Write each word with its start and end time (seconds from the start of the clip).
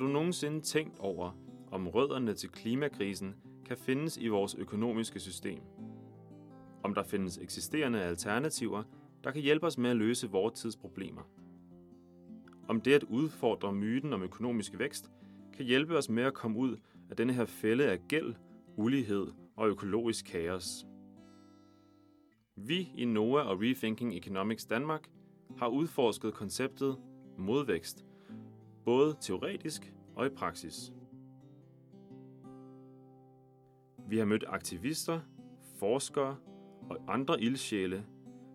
du 0.00 0.06
nogensinde 0.06 0.60
tænkt 0.60 0.98
over, 0.98 1.30
om 1.70 1.88
rødderne 1.88 2.34
til 2.34 2.48
klimakrisen 2.50 3.34
kan 3.66 3.76
findes 3.76 4.16
i 4.16 4.28
vores 4.28 4.54
økonomiske 4.54 5.20
system? 5.20 5.60
Om 6.82 6.94
der 6.94 7.02
findes 7.02 7.38
eksisterende 7.38 8.02
alternativer, 8.02 8.82
der 9.24 9.30
kan 9.30 9.42
hjælpe 9.42 9.66
os 9.66 9.78
med 9.78 9.90
at 9.90 9.96
løse 9.96 10.30
vores 10.30 10.60
tids 10.60 10.76
problemer? 10.76 11.22
Om 12.68 12.80
det 12.80 12.92
at 12.92 13.02
udfordre 13.02 13.72
myten 13.72 14.12
om 14.12 14.22
økonomisk 14.22 14.78
vækst 14.78 15.10
kan 15.52 15.64
hjælpe 15.64 15.96
os 15.96 16.08
med 16.08 16.22
at 16.22 16.34
komme 16.34 16.58
ud 16.58 16.76
af 17.10 17.16
denne 17.16 17.32
her 17.32 17.44
fælde 17.44 17.84
af 17.84 17.98
gæld, 18.08 18.34
ulighed 18.76 19.26
og 19.56 19.68
økologisk 19.68 20.24
kaos. 20.24 20.86
Vi 22.56 22.92
i 22.94 23.04
NOAA 23.04 23.42
og 23.42 23.60
Rethinking 23.60 24.16
Economics 24.16 24.64
Danmark 24.66 25.10
har 25.58 25.68
udforsket 25.68 26.34
konceptet 26.34 26.96
modvækst, 27.38 28.04
både 28.90 29.16
teoretisk 29.20 29.92
og 30.16 30.26
i 30.26 30.28
praksis. 30.28 30.92
Vi 34.08 34.18
har 34.18 34.24
mødt 34.24 34.44
aktivister, 34.48 35.20
forskere 35.78 36.36
og 36.90 36.96
andre 37.08 37.40
ildsjæle, 37.40 38.04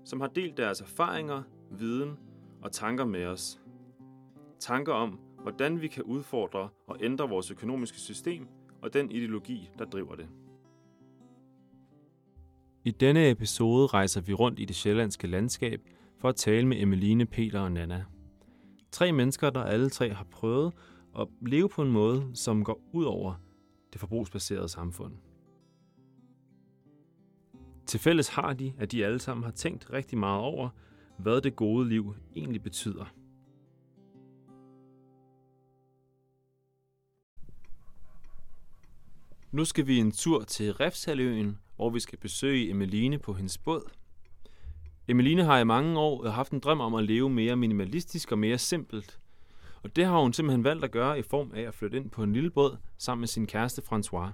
som 0.05 0.21
har 0.21 0.27
delt 0.27 0.57
deres 0.57 0.81
erfaringer, 0.81 1.43
viden 1.71 2.19
og 2.61 2.71
tanker 2.71 3.05
med 3.05 3.25
os. 3.25 3.61
Tanker 4.59 4.93
om, 4.93 5.19
hvordan 5.41 5.81
vi 5.81 5.87
kan 5.87 6.03
udfordre 6.03 6.69
og 6.87 6.97
ændre 7.01 7.29
vores 7.29 7.51
økonomiske 7.51 7.97
system 7.97 8.47
og 8.81 8.93
den 8.93 9.11
ideologi, 9.11 9.69
der 9.79 9.85
driver 9.85 10.15
det. 10.15 10.27
I 12.83 12.91
denne 12.91 13.29
episode 13.29 13.87
rejser 13.87 14.21
vi 14.21 14.33
rundt 14.33 14.59
i 14.59 14.65
det 14.65 14.75
sjællandske 14.75 15.27
landskab 15.27 15.81
for 16.17 16.29
at 16.29 16.35
tale 16.35 16.67
med 16.67 16.81
Emeline, 16.81 17.25
Peter 17.25 17.59
og 17.59 17.71
Nana. 17.71 18.05
Tre 18.95 19.11
mennesker, 19.11 19.49
der 19.49 19.63
alle 19.63 19.89
tre 19.89 20.13
har 20.13 20.23
prøvet 20.23 20.73
at 21.19 21.27
leve 21.41 21.69
på 21.69 21.81
en 21.81 21.91
måde, 21.91 22.31
som 22.33 22.63
går 22.63 22.81
ud 22.93 23.05
over 23.05 23.35
det 23.93 23.99
forbrugsbaserede 23.99 24.69
samfund. 24.69 25.13
Til 27.85 27.99
fælles 27.99 28.27
har 28.27 28.53
de, 28.53 28.73
at 28.77 28.91
de 28.91 29.05
alle 29.05 29.19
sammen 29.19 29.43
har 29.43 29.51
tænkt 29.51 29.93
rigtig 29.93 30.17
meget 30.17 30.41
over, 30.41 30.69
hvad 31.17 31.41
det 31.41 31.55
gode 31.55 31.89
liv 31.89 32.15
egentlig 32.35 32.63
betyder. 32.63 33.05
Nu 39.51 39.65
skal 39.65 39.87
vi 39.87 39.97
en 39.97 40.11
tur 40.11 40.43
til 40.43 40.73
Refshaløen, 40.73 41.59
hvor 41.75 41.89
vi 41.89 41.99
skal 41.99 42.19
besøge 42.19 42.69
Emeline 42.69 43.19
på 43.19 43.33
hendes 43.33 43.57
båd. 43.57 43.91
Emeline 45.07 45.43
har 45.43 45.59
i 45.59 45.63
mange 45.63 45.99
år 45.99 46.29
haft 46.29 46.51
en 46.51 46.59
drøm 46.59 46.81
om 46.81 46.95
at 46.95 47.03
leve 47.03 47.29
mere 47.29 47.55
minimalistisk 47.55 48.31
og 48.31 48.37
mere 48.37 48.57
simpelt. 48.57 49.19
Og 49.83 49.95
det 49.95 50.05
har 50.05 50.19
hun 50.19 50.33
simpelthen 50.33 50.63
valgt 50.63 50.83
at 50.83 50.91
gøre 50.91 51.19
i 51.19 51.21
form 51.21 51.51
af 51.55 51.61
at 51.61 51.73
flytte 51.73 51.97
ind 51.97 52.09
på 52.09 52.23
en 52.23 52.33
lille 52.33 52.49
båd 52.49 52.77
sammen 52.97 53.19
med 53.19 53.27
sin 53.27 53.47
kæreste 53.47 53.81
François. 53.91 54.27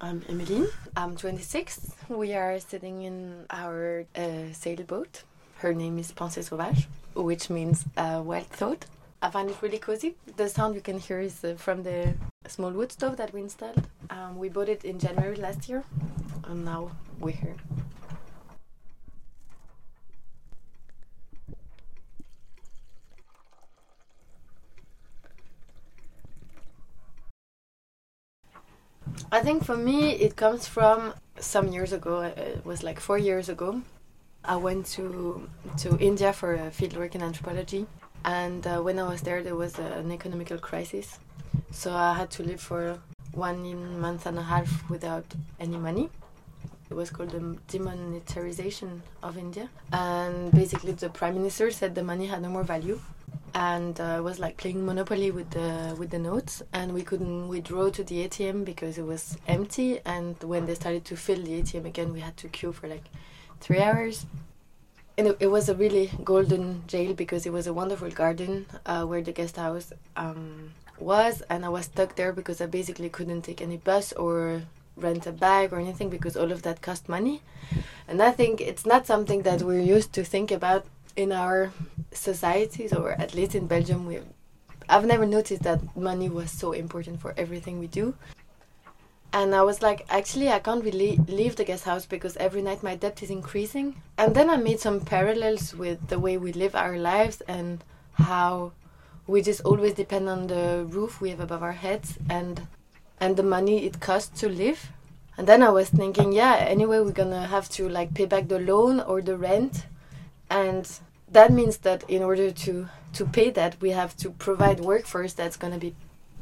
I'm 0.00 0.22
Emeline. 0.28 0.66
I'm 0.96 1.16
26. 1.16 1.94
We 2.08 2.34
are 2.34 2.60
sitting 2.60 3.04
in 3.04 3.34
our 3.50 4.04
uh, 4.18 4.52
sailboat. 4.52 5.24
Her 5.62 5.72
name 5.74 6.00
is 6.00 6.12
Pensée 6.20 6.42
Sauvage, 6.42 6.88
which 7.14 7.52
means 7.52 7.84
uh, 7.96 8.22
wild 8.26 8.50
thought. 8.50 8.86
I 9.22 9.30
find 9.30 9.50
it 9.50 9.56
really 9.62 9.78
cozy. 9.78 10.16
The 10.36 10.48
sound 10.48 10.74
you 10.74 10.80
can 10.80 10.98
hear 10.98 11.20
is 11.20 11.44
uh, 11.44 11.54
from 11.56 11.82
the 11.82 12.14
small 12.46 12.70
wood 12.70 12.92
stove 12.92 13.16
that 13.18 13.32
we 13.32 13.40
installed. 13.42 13.86
Um, 14.08 14.38
we 14.38 14.48
bought 14.48 14.68
it 14.68 14.84
in 14.84 14.98
January 14.98 15.36
last 15.36 15.68
year, 15.68 15.84
and 16.44 16.64
now 16.64 16.90
we're 17.20 17.32
here. 17.32 17.56
I 29.32 29.40
think 29.40 29.64
for 29.64 29.76
me 29.76 30.12
it 30.12 30.36
comes 30.36 30.66
from 30.66 31.14
some 31.38 31.68
years 31.72 31.92
ago. 31.92 32.18
uh, 32.18 32.32
It 32.36 32.64
was 32.64 32.82
like 32.82 33.00
four 33.00 33.18
years 33.18 33.48
ago. 33.48 33.82
I 34.44 34.56
went 34.56 34.86
to 34.96 35.48
to 35.82 35.98
India 35.98 36.32
for 36.32 36.54
a 36.54 36.70
fieldwork 36.70 37.14
in 37.14 37.22
anthropology, 37.22 37.86
and 38.24 38.66
uh, 38.66 38.80
when 38.80 38.98
I 38.98 39.08
was 39.08 39.22
there, 39.22 39.42
there 39.42 39.56
was 39.56 39.78
a, 39.78 39.84
an 39.98 40.12
economical 40.12 40.58
crisis, 40.58 41.18
so 41.70 41.94
I 41.94 42.14
had 42.14 42.30
to 42.32 42.42
live 42.42 42.60
for 42.60 42.98
one 43.32 44.00
month 44.00 44.26
and 44.26 44.38
a 44.38 44.42
half 44.42 44.88
without 44.90 45.24
any 45.58 45.76
money. 45.76 46.10
It 46.90 46.94
was 46.94 47.10
called 47.10 47.30
the 47.30 47.56
demonetization 47.68 49.02
of 49.22 49.38
India, 49.38 49.70
and 49.92 50.50
basically 50.52 50.92
the 50.92 51.08
prime 51.08 51.34
minister 51.34 51.70
said 51.70 51.94
the 51.94 52.02
money 52.02 52.26
had 52.26 52.42
no 52.42 52.48
more 52.48 52.64
value, 52.64 53.00
and 53.54 54.00
uh, 54.00 54.20
was 54.22 54.38
like 54.38 54.56
playing 54.56 54.84
Monopoly 54.84 55.30
with 55.30 55.50
the 55.50 55.94
with 55.98 56.10
the 56.10 56.18
notes, 56.18 56.62
and 56.72 56.92
we 56.92 57.02
couldn't 57.02 57.48
withdraw 57.48 57.90
to 57.90 58.02
the 58.02 58.26
ATM 58.26 58.64
because 58.64 58.98
it 58.98 59.04
was 59.04 59.36
empty. 59.46 60.00
And 60.04 60.36
when 60.42 60.66
they 60.66 60.74
started 60.74 61.04
to 61.06 61.16
fill 61.16 61.40
the 61.42 61.62
ATM 61.62 61.84
again, 61.86 62.12
we 62.12 62.20
had 62.20 62.36
to 62.38 62.48
queue 62.48 62.72
for 62.72 62.88
like 62.88 63.04
three 63.60 63.80
hours. 63.80 64.26
And 65.18 65.28
it, 65.28 65.36
it 65.40 65.46
was 65.48 65.68
a 65.68 65.74
really 65.74 66.10
golden 66.24 66.82
jail 66.86 67.14
because 67.14 67.44
it 67.46 67.52
was 67.52 67.66
a 67.66 67.72
wonderful 67.72 68.10
garden 68.10 68.66
uh, 68.86 69.04
where 69.04 69.22
the 69.22 69.32
guest 69.32 69.56
house 69.56 69.92
um, 70.16 70.72
was, 70.98 71.42
and 71.50 71.64
I 71.64 71.68
was 71.68 71.86
stuck 71.86 72.16
there 72.16 72.32
because 72.32 72.60
I 72.60 72.66
basically 72.66 73.08
couldn't 73.08 73.42
take 73.42 73.60
any 73.60 73.76
bus 73.76 74.12
or 74.14 74.62
rent 74.96 75.26
a 75.26 75.32
bag 75.32 75.72
or 75.72 75.78
anything 75.78 76.10
because 76.10 76.36
all 76.36 76.52
of 76.52 76.62
that 76.62 76.80
cost 76.80 77.08
money. 77.08 77.42
And 78.08 78.22
I 78.22 78.30
think 78.30 78.60
it's 78.60 78.86
not 78.86 79.06
something 79.06 79.42
that 79.42 79.62
we're 79.62 79.80
used 79.80 80.12
to 80.14 80.24
think 80.24 80.50
about 80.50 80.86
in 81.16 81.32
our 81.32 81.72
societies, 82.12 82.92
or 82.92 83.12
at 83.12 83.34
least 83.34 83.54
in 83.54 83.66
Belgium. 83.66 84.06
We, 84.06 84.20
I've 84.88 85.06
never 85.06 85.26
noticed 85.26 85.62
that 85.62 85.96
money 85.96 86.28
was 86.28 86.50
so 86.50 86.72
important 86.72 87.20
for 87.20 87.34
everything 87.36 87.78
we 87.78 87.86
do. 87.86 88.14
And 89.32 89.54
I 89.54 89.62
was 89.62 89.80
like, 89.80 90.06
actually, 90.08 90.48
I 90.48 90.58
can't 90.58 90.84
really 90.84 91.16
leave 91.28 91.54
the 91.54 91.64
guest 91.64 91.84
house 91.84 92.04
because 92.04 92.36
every 92.38 92.62
night 92.62 92.82
my 92.82 92.96
debt 92.96 93.22
is 93.22 93.30
increasing. 93.30 94.02
And 94.18 94.34
then 94.34 94.50
I 94.50 94.56
made 94.56 94.80
some 94.80 95.00
parallels 95.00 95.72
with 95.74 96.08
the 96.08 96.18
way 96.18 96.36
we 96.36 96.52
live 96.52 96.74
our 96.74 96.98
lives 96.98 97.40
and 97.42 97.84
how 98.14 98.72
we 99.26 99.40
just 99.40 99.60
always 99.60 99.94
depend 99.94 100.28
on 100.28 100.48
the 100.48 100.84
roof 100.88 101.20
we 101.20 101.30
have 101.30 101.40
above 101.40 101.62
our 101.62 101.72
heads 101.72 102.18
and 102.28 102.66
and 103.20 103.36
the 103.36 103.42
money 103.42 103.84
it 103.84 104.00
costs 104.00 104.40
to 104.40 104.48
live. 104.48 104.90
And 105.36 105.46
then 105.46 105.62
I 105.62 105.70
was 105.70 105.88
thinking, 105.90 106.32
yeah, 106.32 106.56
anyway, 106.56 107.00
we're 107.00 107.12
gonna 107.12 107.46
have 107.46 107.68
to 107.70 107.88
like 107.88 108.14
pay 108.14 108.26
back 108.26 108.48
the 108.48 108.58
loan 108.58 109.00
or 109.00 109.22
the 109.22 109.36
rent, 109.36 109.86
and 110.50 110.90
that 111.30 111.52
means 111.52 111.78
that 111.78 112.02
in 112.08 112.22
order 112.22 112.50
to 112.50 112.88
to 113.12 113.26
pay 113.26 113.50
that, 113.50 113.80
we 113.80 113.90
have 113.90 114.16
to 114.18 114.30
provide 114.30 114.80
work 114.80 115.06
first 115.06 115.36
that's 115.36 115.56
gonna 115.56 115.78
be 115.78 115.94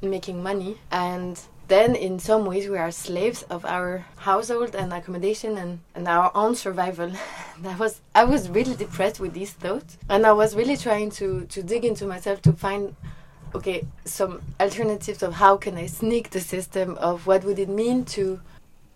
making 0.02 0.42
money. 0.42 0.78
And 0.90 1.40
then 1.68 1.94
in 1.94 2.18
some 2.18 2.46
ways 2.46 2.68
we 2.68 2.78
are 2.78 2.90
slaves 2.90 3.42
of 3.44 3.64
our 3.64 4.06
household 4.16 4.74
and 4.74 4.92
accommodation 4.92 5.58
and, 5.58 5.80
and 5.94 6.08
our 6.08 6.30
own 6.34 6.54
survival. 6.54 7.12
I 7.64 7.74
was 7.76 8.00
i 8.14 8.24
was 8.24 8.48
really 8.48 8.74
depressed 8.74 9.20
with 9.20 9.34
these 9.34 9.52
thoughts. 9.52 9.98
And 10.08 10.26
i 10.26 10.32
was 10.32 10.56
really 10.56 10.76
trying 10.76 11.10
to 11.12 11.44
to 11.46 11.62
dig 11.62 11.84
into 11.84 12.06
myself 12.06 12.40
to 12.42 12.52
find 12.52 12.94
okay 13.54 13.86
some 14.04 14.42
alternatives 14.60 15.22
of 15.22 15.34
how 15.34 15.56
can 15.56 15.76
i 15.76 15.86
sneak 15.86 16.30
the 16.30 16.40
system 16.40 16.96
of 16.98 17.26
what 17.26 17.44
would 17.44 17.58
it 17.58 17.68
mean 17.68 18.04
to 18.04 18.38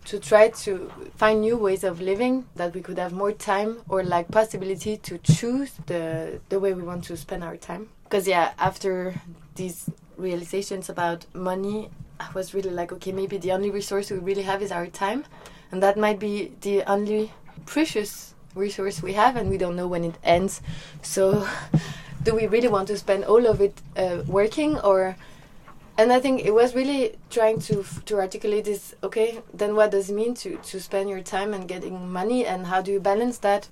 to 0.05 0.19
try 0.19 0.49
to 0.49 0.91
find 1.17 1.41
new 1.41 1.57
ways 1.57 1.85
of 1.85 2.01
living 2.01 2.45
that 2.57 2.75
we 2.75 2.81
could 2.81 2.99
have 2.99 3.13
more 3.13 3.33
time 3.33 3.79
or 3.89 4.03
like 4.03 4.29
possibility 4.31 4.97
to 4.97 5.19
choose 5.19 5.73
the 5.87 6.41
the 6.49 6.59
way 6.59 6.73
we 6.73 6.83
want 6.83 7.05
to 7.05 7.17
spend 7.17 7.45
our 7.45 7.57
time. 7.57 7.89
Because 8.05 8.27
yeah 8.27 8.53
after 8.59 9.15
these 9.55 9.89
realizations 10.23 10.89
about 10.89 11.27
money 11.35 11.91
i 12.21 12.29
was 12.35 12.55
really 12.55 12.71
like 12.71 12.93
okay 12.93 13.13
maybe 13.13 13.37
the 13.39 13.53
only 13.53 13.71
resource 13.71 14.11
we 14.11 14.19
really 14.19 14.43
have 14.43 14.63
is 14.63 14.73
our 14.73 14.87
time 14.87 15.25
and 15.71 15.83
that 15.83 15.97
might 15.97 16.19
be 16.19 16.53
the 16.61 16.83
only 16.85 17.33
precious 17.67 18.35
resource 18.55 19.03
we 19.03 19.15
have 19.15 19.37
and 19.37 19.51
we 19.51 19.59
don't 19.59 19.77
know 19.77 19.89
when 19.89 20.05
it 20.05 20.15
ends 20.23 20.61
so 21.03 21.47
do 22.23 22.35
we 22.35 22.47
really 22.47 22.69
want 22.69 22.87
to 22.89 22.97
spend 22.97 23.25
all 23.25 23.47
of 23.47 23.61
it 23.61 23.81
uh, 23.97 24.23
working 24.27 24.79
or 24.81 25.17
and 25.99 26.13
I 26.13 26.21
think 26.21 26.45
it 26.45 26.53
was 26.53 26.75
really 26.75 27.17
trying 27.31 27.61
to 27.61 27.85
to 28.07 28.17
articulate 28.17 28.65
this. 28.65 28.95
Okay, 29.03 29.43
then 29.53 29.77
what 29.77 29.91
does 29.91 30.11
it 30.11 30.15
mean 30.15 30.35
to 30.37 30.57
to 30.57 30.81
spend 30.81 31.11
your 31.11 31.21
time 31.21 31.53
and 31.55 31.69
getting 31.69 32.11
money, 32.11 32.47
and 32.47 32.67
how 32.67 32.81
do 32.81 32.91
you 32.93 33.01
balance 33.01 33.39
that? 33.39 33.69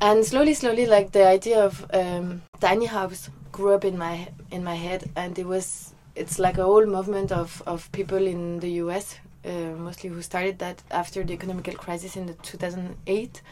And 0.00 0.24
slowly, 0.24 0.54
slowly, 0.54 0.86
like 0.86 1.10
the 1.12 1.26
idea 1.26 1.64
of 1.64 1.84
um, 1.92 2.42
tiny 2.60 2.86
house 2.86 3.28
grew 3.58 3.72
up 3.74 3.84
in 3.84 3.96
my 3.98 4.16
in 4.50 4.62
my 4.70 4.76
head, 4.86 5.00
and 5.22 5.38
it 5.38 5.46
was 5.54 5.66
it's 6.14 6.38
like 6.38 6.58
a 6.58 6.66
whole 6.70 6.86
movement 6.86 7.30
of 7.32 7.62
of 7.66 7.90
people 7.92 8.22
in 8.34 8.60
the 8.60 8.70
U.S. 8.84 9.06
Uh, 9.44 9.74
mostly 9.86 10.10
who 10.10 10.22
started 10.22 10.58
that 10.58 10.82
after 10.90 11.24
the 11.24 11.34
economical 11.38 11.74
crisis 11.74 12.16
in 12.16 12.26
the 12.26 12.34
2008, 12.34 13.42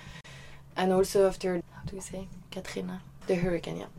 and 0.76 0.93
also 0.93 1.26
after 1.26 1.50
how 1.75 1.82
do 1.88 1.97
we 1.97 2.03
say 2.12 2.29
Katrina, 2.50 2.97
the 3.26 3.37
hurricane, 3.44 3.79
yeah 3.79 3.93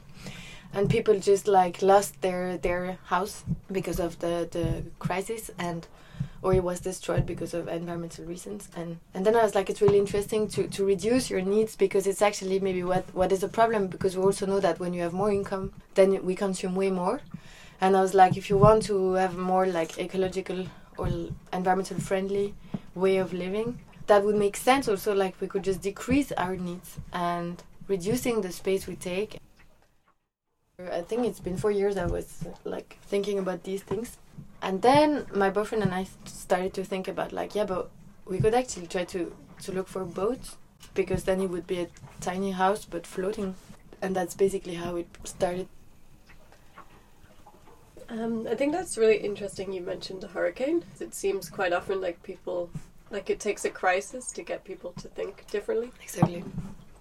and 0.73 0.89
people 0.89 1.19
just 1.19 1.47
like 1.47 1.81
lost 1.81 2.21
their 2.21 2.57
their 2.57 2.97
house 3.05 3.43
because 3.71 3.99
of 3.99 4.19
the 4.19 4.47
the 4.51 4.83
crisis 4.99 5.51
and 5.57 5.87
or 6.41 6.53
it 6.53 6.63
was 6.63 6.79
destroyed 6.79 7.25
because 7.25 7.53
of 7.53 7.67
environmental 7.67 8.25
reasons. 8.25 8.69
And 8.75 8.99
and 9.13 9.25
then 9.25 9.35
i 9.35 9.43
was 9.43 9.55
like 9.55 9.69
it's 9.69 9.81
really 9.81 9.99
interesting 9.99 10.47
to 10.49 10.67
to 10.67 10.85
reduce 10.85 11.29
your 11.29 11.41
needs 11.41 11.75
because 11.75 12.07
it's 12.07 12.21
actually 12.21 12.59
maybe 12.59 12.83
what 12.83 13.05
what 13.13 13.31
is 13.31 13.41
the 13.41 13.47
problem 13.47 13.87
because 13.87 14.15
we 14.17 14.23
also 14.23 14.45
know 14.45 14.59
that 14.59 14.79
when 14.79 14.93
you 14.93 15.01
have 15.01 15.13
more 15.13 15.31
income 15.31 15.73
then 15.95 16.23
we 16.25 16.35
consume 16.35 16.75
way 16.75 16.89
more. 16.91 17.21
And 17.81 17.95
i 17.95 18.01
was 18.01 18.13
like 18.13 18.37
if 18.37 18.49
you 18.49 18.57
want 18.57 18.83
to 18.83 19.13
have 19.13 19.37
more 19.37 19.65
like 19.67 19.97
ecological 19.99 20.65
or 20.97 21.07
environmental 21.53 21.99
friendly 21.99 22.53
way 22.95 23.17
of 23.17 23.33
living 23.33 23.79
that 24.07 24.23
would 24.23 24.35
make 24.35 24.57
sense 24.57 24.87
also 24.87 25.13
like 25.13 25.39
we 25.41 25.47
could 25.47 25.63
just 25.63 25.81
decrease 25.81 26.31
our 26.31 26.55
needs 26.55 26.97
and 27.13 27.61
reducing 27.87 28.41
the 28.41 28.51
space 28.51 28.87
we 28.87 28.95
take. 28.95 29.39
I 30.79 31.01
think 31.01 31.25
it's 31.25 31.39
been 31.39 31.57
four 31.57 31.71
years 31.71 31.97
i 31.97 32.05
was 32.05 32.45
like 32.63 32.97
thinking 33.11 33.39
about 33.39 33.63
these 33.63 33.81
things 33.81 34.17
and 34.61 34.81
then 34.81 35.25
my 35.33 35.49
boyfriend 35.49 35.83
and 35.83 35.93
I 35.93 36.07
started 36.25 36.73
to 36.75 36.83
think 36.83 37.07
about 37.07 37.31
like, 37.31 37.55
yeah, 37.55 37.65
but 37.65 37.89
we 38.25 38.39
could 38.39 38.53
actually 38.53 38.87
try 38.87 39.05
to 39.05 39.35
to 39.63 39.71
look 39.71 39.87
for 39.87 40.05
boats 40.05 40.57
because 40.93 41.23
then 41.23 41.41
it 41.41 41.49
would 41.49 41.65
be 41.65 41.79
a 41.79 41.87
tiny 42.21 42.51
house 42.51 42.85
but 42.85 43.07
floating, 43.07 43.55
and 44.01 44.15
that's 44.15 44.35
basically 44.35 44.75
how 44.75 44.95
it 44.95 45.07
started. 45.23 45.67
Um, 48.09 48.47
I 48.49 48.55
think 48.55 48.71
that's 48.71 48.97
really 48.97 49.17
interesting. 49.17 49.73
You 49.73 49.81
mentioned 49.81 50.23
a 50.23 50.27
hurricane. 50.27 50.83
It 50.99 51.13
seems 51.13 51.49
quite 51.49 51.73
often 51.73 51.99
like 51.99 52.23
people, 52.23 52.69
like 53.11 53.29
it 53.29 53.39
takes 53.39 53.65
a 53.65 53.69
crisis 53.69 54.31
to 54.31 54.43
get 54.43 54.63
people 54.63 54.93
to 55.01 55.09
think 55.09 55.45
differently. 55.47 55.91
Exactly. 56.01 56.43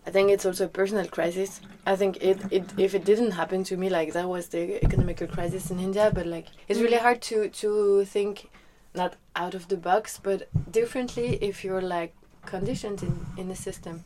I 0.07 0.11
think 0.11 0.31
it's 0.31 0.47
also 0.47 0.67
a 0.67 0.69
personal 0.69 1.07
crisis. 1.07 1.61
I 1.85 1.97
think 1.97 2.19
it, 2.23 2.39
it 2.53 2.65
if 2.79 2.95
it 2.95 3.05
didn't 3.05 3.33
happen 3.33 3.65
to 3.65 3.77
me 3.77 3.91
like 3.91 4.13
that 4.13 4.29
was 4.29 4.49
the 4.49 4.85
economical 4.85 5.27
crisis 5.27 5.71
in 5.71 5.81
India, 5.81 6.13
but 6.15 6.27
like 6.27 6.47
it's 6.69 6.81
really 6.81 6.99
hard 6.99 7.21
to 7.23 7.49
to 7.49 8.05
think 8.05 8.49
not 8.95 9.17
out 9.35 9.55
of 9.55 9.67
the 9.67 9.77
box, 9.77 10.21
but 10.23 10.49
differently 10.71 11.39
if 11.43 11.65
you're 11.65 11.83
like 11.83 12.15
conditioned 12.45 13.03
in 13.03 13.27
in 13.37 13.49
the 13.49 13.57
system, 13.57 14.05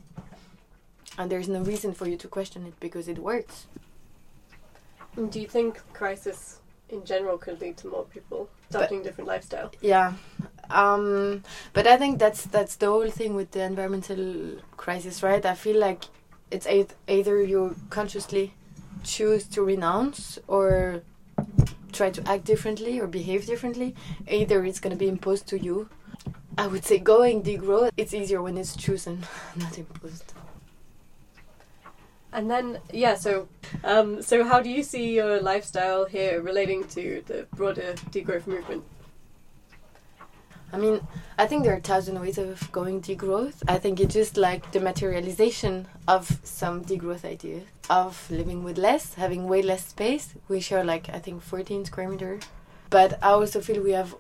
and 1.19 1.31
there's 1.31 1.49
no 1.49 1.61
reason 1.61 1.93
for 1.93 2.09
you 2.09 2.17
to 2.17 2.29
question 2.29 2.67
it 2.67 2.81
because 2.81 3.07
it 3.07 3.19
works. 3.19 3.67
Do 5.29 5.39
you 5.39 5.49
think 5.49 5.83
crisis 5.93 6.61
in 6.89 7.05
general 7.05 7.37
could 7.37 7.61
lead 7.61 7.77
to 7.79 7.89
more 7.89 8.05
people 8.05 8.49
adopting 8.71 8.99
but, 8.99 9.05
different 9.05 9.29
lifestyle? 9.29 9.71
Yeah, 9.81 10.15
um, 10.71 11.43
but 11.73 11.87
I 11.87 11.97
think 11.97 12.19
that's 12.19 12.45
that's 12.45 12.77
the 12.77 12.87
whole 12.87 13.11
thing 13.11 13.35
with 13.35 13.51
the 13.51 13.63
environmental 13.63 14.57
crisis, 14.77 15.23
right? 15.23 15.45
I 15.45 15.55
feel 15.55 15.79
like 15.79 16.05
it's 16.51 16.67
either 17.09 17.43
you 17.43 17.77
consciously 17.91 18.55
choose 19.03 19.45
to 19.49 19.63
renounce 19.63 20.39
or 20.47 21.03
try 21.93 22.11
to 22.11 22.29
act 22.29 22.45
differently 22.45 23.01
or 23.01 23.07
behave 23.07 23.47
differently. 23.47 23.95
Either 24.29 24.65
it's 24.65 24.81
going 24.81 24.93
to 24.93 24.99
be 24.99 25.09
imposed 25.09 25.47
to 25.49 25.59
you. 25.59 25.89
I 26.59 26.67
would 26.67 26.85
say 26.85 26.99
going 26.99 27.43
degrowth. 27.43 27.91
It's 27.97 28.13
easier 28.13 28.43
when 28.43 28.59
it's 28.59 28.77
chosen, 28.77 29.25
not 29.57 29.79
imposed. 29.79 30.35
And 32.33 32.51
then, 32.51 32.79
yeah, 32.93 33.15
so 33.17 33.49
um, 33.83 34.23
so 34.23 34.45
how 34.45 34.61
do 34.61 34.71
you 34.71 34.83
see 34.83 35.15
your 35.15 35.41
lifestyle 35.41 36.05
here 36.05 36.41
relating 36.41 36.87
to 36.89 37.23
the 37.27 37.47
broader 37.57 37.95
degrowth 38.11 38.47
movement? 38.47 38.85
I 40.73 40.77
mean, 40.79 41.01
I 41.37 41.47
think 41.47 41.65
there 41.65 41.73
are 41.73 41.79
a 41.79 41.81
thousand 41.81 42.21
ways 42.21 42.39
of 42.39 42.71
going 42.71 43.01
degrowth. 43.03 43.63
I 43.67 43.79
think 43.79 43.99
it's 43.99 44.15
just 44.15 44.37
like 44.37 44.71
the 44.71 44.79
materialization 44.79 45.89
of 46.07 46.39
some 46.45 46.85
degrowth 46.85 47.25
idea 47.25 47.63
of 47.89 48.31
living 48.31 48.63
with 48.63 48.79
less, 48.79 49.15
having 49.15 49.49
way 49.49 49.63
less 49.63 49.87
space. 49.87 50.35
We 50.49 50.61
share 50.61 50.85
like 50.85 51.09
I 51.09 51.19
think 51.19 51.43
14 51.43 51.87
square 51.87 52.09
meter, 52.09 52.39
but 52.89 53.19
I 53.21 53.31
also 53.31 53.61
feel 53.61 53.83
we 53.83 53.91
have 53.93 54.15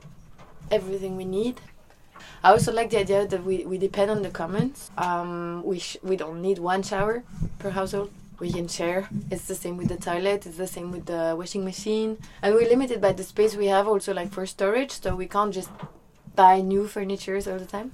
everything 0.72 1.16
we 1.16 1.24
need. 1.24 1.60
I 2.42 2.50
also 2.50 2.72
like 2.72 2.90
the 2.90 2.98
idea 2.98 3.26
that 3.26 3.44
we, 3.44 3.64
we 3.64 3.78
depend 3.78 4.10
on 4.10 4.22
the 4.22 4.30
commons. 4.30 4.90
Um, 4.96 5.62
we 5.64 5.78
sh- 5.78 5.98
we 6.02 6.16
don't 6.16 6.40
need 6.42 6.58
one 6.58 6.82
shower 6.82 7.22
per 7.58 7.70
household. 7.70 8.10
We 8.38 8.50
can 8.52 8.68
share. 8.68 9.08
It's 9.30 9.46
the 9.46 9.54
same 9.54 9.76
with 9.76 9.88
the 9.88 9.96
toilet. 9.96 10.46
It's 10.46 10.56
the 10.56 10.66
same 10.66 10.90
with 10.90 11.06
the 11.06 11.34
washing 11.36 11.64
machine, 11.64 12.18
and 12.42 12.54
we're 12.54 12.68
limited 12.68 13.00
by 13.00 13.12
the 13.12 13.22
space 13.22 13.54
we 13.54 13.66
have 13.66 13.86
also 13.86 14.14
like 14.14 14.32
for 14.32 14.46
storage. 14.46 14.92
So 14.92 15.14
we 15.14 15.26
can't 15.26 15.52
just 15.52 15.70
buy 16.34 16.60
new 16.60 16.86
furnitures 16.86 17.46
all 17.46 17.58
the 17.58 17.66
time. 17.66 17.92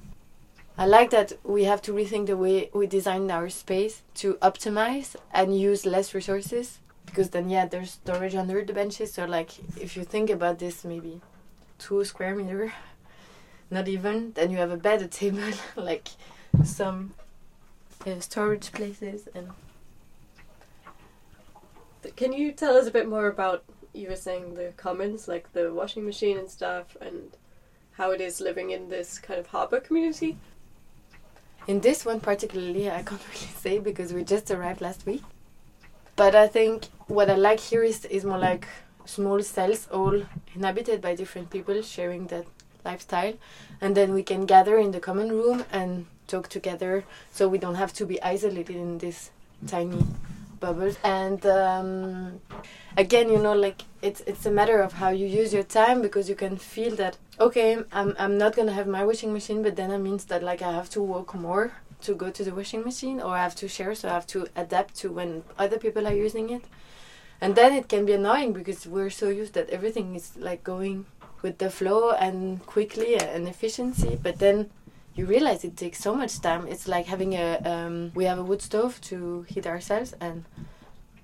I 0.78 0.84
like 0.86 1.10
that 1.10 1.32
we 1.42 1.64
have 1.64 1.80
to 1.82 1.92
rethink 1.92 2.26
the 2.26 2.36
way 2.36 2.68
we 2.74 2.86
design 2.86 3.30
our 3.30 3.48
space 3.48 4.02
to 4.16 4.34
optimize 4.34 5.16
and 5.32 5.58
use 5.58 5.86
less 5.86 6.12
resources 6.14 6.80
because 7.06 7.30
then 7.30 7.48
yeah 7.48 7.64
there's 7.64 7.92
storage 7.92 8.34
under 8.34 8.62
the 8.62 8.74
benches 8.74 9.14
so 9.14 9.24
like 9.24 9.52
if 9.80 9.96
you 9.96 10.04
think 10.04 10.28
about 10.28 10.58
this 10.58 10.84
maybe 10.84 11.22
two 11.78 12.04
square 12.04 12.34
meter 12.34 12.74
not 13.70 13.88
even 13.88 14.32
then 14.32 14.50
you 14.50 14.56
have 14.58 14.70
a 14.70 14.76
bed 14.76 15.02
a 15.02 15.08
table 15.08 15.42
like 15.76 16.08
some 16.64 17.12
uh, 18.06 18.20
storage 18.20 18.72
places 18.72 19.28
and 19.34 19.50
can 22.14 22.32
you 22.32 22.52
tell 22.52 22.76
us 22.76 22.86
a 22.86 22.90
bit 22.90 23.08
more 23.08 23.26
about 23.26 23.64
you 23.92 24.08
were 24.08 24.16
saying 24.16 24.54
the 24.54 24.72
commons 24.76 25.26
like 25.26 25.52
the 25.52 25.72
washing 25.72 26.04
machine 26.04 26.38
and 26.38 26.50
stuff 26.50 26.96
and 27.00 27.36
how 27.92 28.10
it 28.10 28.20
is 28.20 28.40
living 28.40 28.70
in 28.70 28.88
this 28.88 29.18
kind 29.18 29.40
of 29.40 29.48
harbor 29.48 29.80
community? 29.80 30.36
In 31.66 31.80
this 31.80 32.04
one 32.04 32.20
particularly, 32.20 32.90
I 32.90 33.02
can't 33.02 33.26
really 33.28 33.52
say 33.58 33.78
because 33.78 34.12
we 34.12 34.22
just 34.22 34.50
arrived 34.50 34.80
last 34.80 35.06
week. 35.06 35.22
But 36.14 36.34
I 36.34 36.46
think 36.46 36.86
what 37.08 37.30
I 37.30 37.34
like 37.34 37.60
here 37.60 37.82
is 37.82 38.04
is 38.04 38.24
more 38.24 38.38
like 38.38 38.66
small 39.04 39.42
cells, 39.42 39.88
all 39.90 40.22
inhabited 40.54 41.00
by 41.00 41.14
different 41.14 41.50
people 41.50 41.82
sharing 41.82 42.26
that 42.28 42.46
lifestyle, 42.90 43.34
and 43.80 43.96
then 43.96 44.08
we 44.14 44.22
can 44.22 44.46
gather 44.46 44.76
in 44.78 44.90
the 44.92 45.00
common 45.00 45.28
room 45.40 45.64
and 45.70 46.06
talk 46.26 46.48
together, 46.48 47.04
so 47.30 47.48
we 47.48 47.58
don't 47.58 47.80
have 47.82 47.92
to 47.94 48.04
be 48.06 48.16
isolated 48.22 48.76
in 48.76 48.98
this 48.98 49.30
tiny 49.66 50.02
bubbles 50.60 50.96
and 51.04 51.44
um, 51.46 52.40
again 52.96 53.28
you 53.28 53.38
know 53.38 53.52
like 53.52 53.82
it's 54.02 54.20
it's 54.22 54.46
a 54.46 54.50
matter 54.50 54.80
of 54.80 54.94
how 54.94 55.10
you 55.10 55.26
use 55.26 55.52
your 55.52 55.62
time 55.62 56.00
because 56.00 56.28
you 56.28 56.34
can 56.34 56.56
feel 56.56 56.94
that 56.96 57.16
okay 57.38 57.78
I'm, 57.92 58.14
I'm 58.18 58.38
not 58.38 58.56
gonna 58.56 58.72
have 58.72 58.86
my 58.86 59.04
washing 59.04 59.32
machine 59.32 59.62
but 59.62 59.76
then 59.76 59.90
it 59.90 59.98
means 59.98 60.24
that 60.26 60.42
like 60.42 60.62
i 60.62 60.72
have 60.72 60.88
to 60.90 61.02
walk 61.02 61.34
more 61.34 61.72
to 62.02 62.14
go 62.14 62.30
to 62.30 62.42
the 62.44 62.54
washing 62.54 62.82
machine 62.84 63.20
or 63.20 63.36
i 63.36 63.42
have 63.42 63.54
to 63.56 63.68
share 63.68 63.94
so 63.94 64.08
i 64.08 64.12
have 64.12 64.26
to 64.28 64.46
adapt 64.56 64.94
to 64.96 65.12
when 65.12 65.44
other 65.58 65.78
people 65.78 66.06
are 66.06 66.14
using 66.14 66.50
it. 66.50 66.64
And 67.40 67.54
then 67.54 67.74
it 67.74 67.88
can 67.88 68.06
be 68.06 68.12
annoying 68.12 68.54
because 68.54 68.86
we're 68.86 69.10
so 69.10 69.28
used 69.28 69.52
that 69.54 69.68
everything 69.68 70.14
is 70.14 70.36
like 70.38 70.64
going 70.64 71.04
with 71.42 71.58
the 71.58 71.70
flow 71.70 72.10
and 72.10 72.64
quickly 72.66 73.16
and 73.16 73.46
efficiency 73.48 74.18
but 74.22 74.38
then 74.38 74.70
you 75.16 75.24
realize 75.24 75.64
it 75.64 75.76
takes 75.76 75.98
so 75.98 76.14
much 76.14 76.40
time. 76.40 76.68
It's 76.68 76.86
like 76.86 77.06
having 77.06 77.32
a 77.34 77.56
um, 77.64 78.12
we 78.14 78.24
have 78.24 78.38
a 78.38 78.44
wood 78.44 78.60
stove 78.60 79.00
to 79.02 79.42
heat 79.48 79.66
ourselves, 79.66 80.14
and 80.20 80.44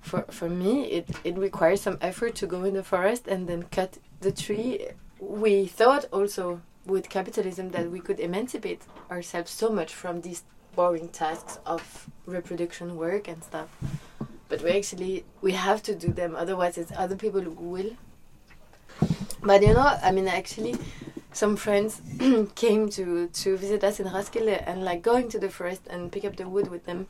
for 0.01 0.23
for 0.31 0.49
me, 0.49 0.85
it 0.85 1.07
it 1.23 1.37
requires 1.37 1.81
some 1.81 1.97
effort 2.01 2.35
to 2.35 2.47
go 2.47 2.63
in 2.63 2.73
the 2.73 2.83
forest 2.83 3.27
and 3.27 3.47
then 3.47 3.63
cut 3.71 3.99
the 4.19 4.31
tree. 4.31 4.87
We 5.19 5.67
thought 5.67 6.05
also 6.11 6.61
with 6.85 7.07
capitalism 7.07 7.69
that 7.69 7.91
we 7.91 7.99
could 7.99 8.19
emancipate 8.19 8.81
ourselves 9.11 9.51
so 9.51 9.69
much 9.69 9.93
from 9.93 10.21
these 10.21 10.43
boring 10.75 11.07
tasks 11.09 11.59
of 11.65 12.09
reproduction 12.25 12.97
work 12.97 13.27
and 13.27 13.43
stuff 13.43 13.69
but 14.49 14.61
we 14.63 14.71
actually 14.71 15.23
we 15.41 15.51
have 15.51 15.83
to 15.83 15.93
do 15.93 16.07
them 16.07 16.35
otherwise 16.35 16.79
it's 16.79 16.91
other 16.97 17.15
people 17.15 17.39
who 17.41 17.51
will 17.51 17.91
but 19.43 19.61
you 19.61 19.73
know 19.73 19.97
i 20.01 20.11
mean 20.11 20.27
actually 20.27 20.75
some 21.33 21.55
friends 21.55 22.01
came 22.55 22.89
to 22.89 23.27
to 23.27 23.57
visit 23.57 23.83
us 23.83 23.99
in 23.99 24.05
Roskilde 24.05 24.61
and 24.67 24.85
like 24.85 25.01
going 25.01 25.29
to 25.29 25.39
the 25.39 25.49
forest 25.49 25.81
and 25.89 26.11
pick 26.11 26.23
up 26.25 26.35
the 26.35 26.47
wood 26.47 26.69
with 26.69 26.85
them 26.85 27.07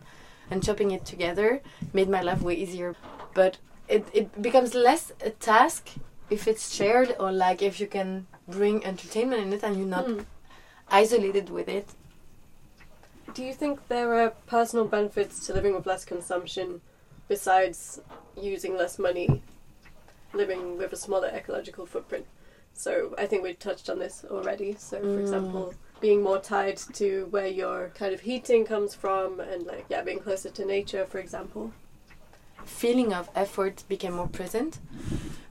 and 0.50 0.64
chopping 0.64 0.92
it 0.92 1.06
together 1.06 1.62
made 1.94 2.10
my 2.10 2.22
life 2.22 2.42
way 2.42 2.56
easier. 2.56 2.96
But 3.34 3.58
it, 3.88 4.08
it 4.14 4.42
becomes 4.42 4.74
less 4.74 5.12
a 5.22 5.30
task 5.30 5.90
if 6.30 6.48
it's 6.48 6.74
shared 6.74 7.16
or 7.20 7.32
like 7.32 7.62
if 7.62 7.80
you 7.80 7.88
can 7.88 8.28
bring 8.48 8.86
entertainment 8.86 9.42
in 9.42 9.54
it 9.54 9.64
and 9.64 9.78
you're 9.78 9.88
not 9.88 10.06
mm. 10.06 10.26
isolated 10.90 11.50
with 11.50 11.68
it. 11.68 11.90
Do 13.34 13.44
you 13.44 13.54
think 13.54 13.88
there 13.88 14.14
are 14.14 14.30
personal 14.48 14.86
benefits 14.86 15.46
to 15.48 15.54
living 15.54 15.74
with 15.74 15.86
less 15.86 16.06
consumption 16.06 16.82
besides 17.28 18.00
using 18.36 18.78
less 18.78 19.00
money, 19.00 19.42
living 20.34 20.78
with 20.78 20.94
a 20.94 20.98
smaller 20.98 21.28
ecological 21.28 21.86
footprint? 21.86 22.26
So 22.74 23.14
I 23.18 23.28
think 23.28 23.44
we 23.44 23.54
touched 23.54 23.90
on 23.90 24.00
this 24.00 24.26
already. 24.30 24.76
So 24.78 25.00
for 25.00 25.06
mm. 25.06 25.22
example, 25.22 25.74
being 26.02 26.22
more 26.22 26.40
tied 26.40 26.78
to 26.94 27.28
where 27.30 27.48
your 27.48 27.92
kind 27.96 28.14
of 28.14 28.22
heating 28.22 28.66
comes 28.66 28.96
from 28.96 29.40
and 29.40 29.66
like 29.66 29.86
yeah, 29.90 30.02
being 30.02 30.20
closer 30.20 30.50
to 30.50 30.66
nature, 30.66 31.06
for 31.06 31.20
example. 31.20 31.72
Feeling 32.66 33.14
of 33.14 33.30
effort 33.36 33.84
became 33.88 34.14
more 34.14 34.28
present. 34.28 34.80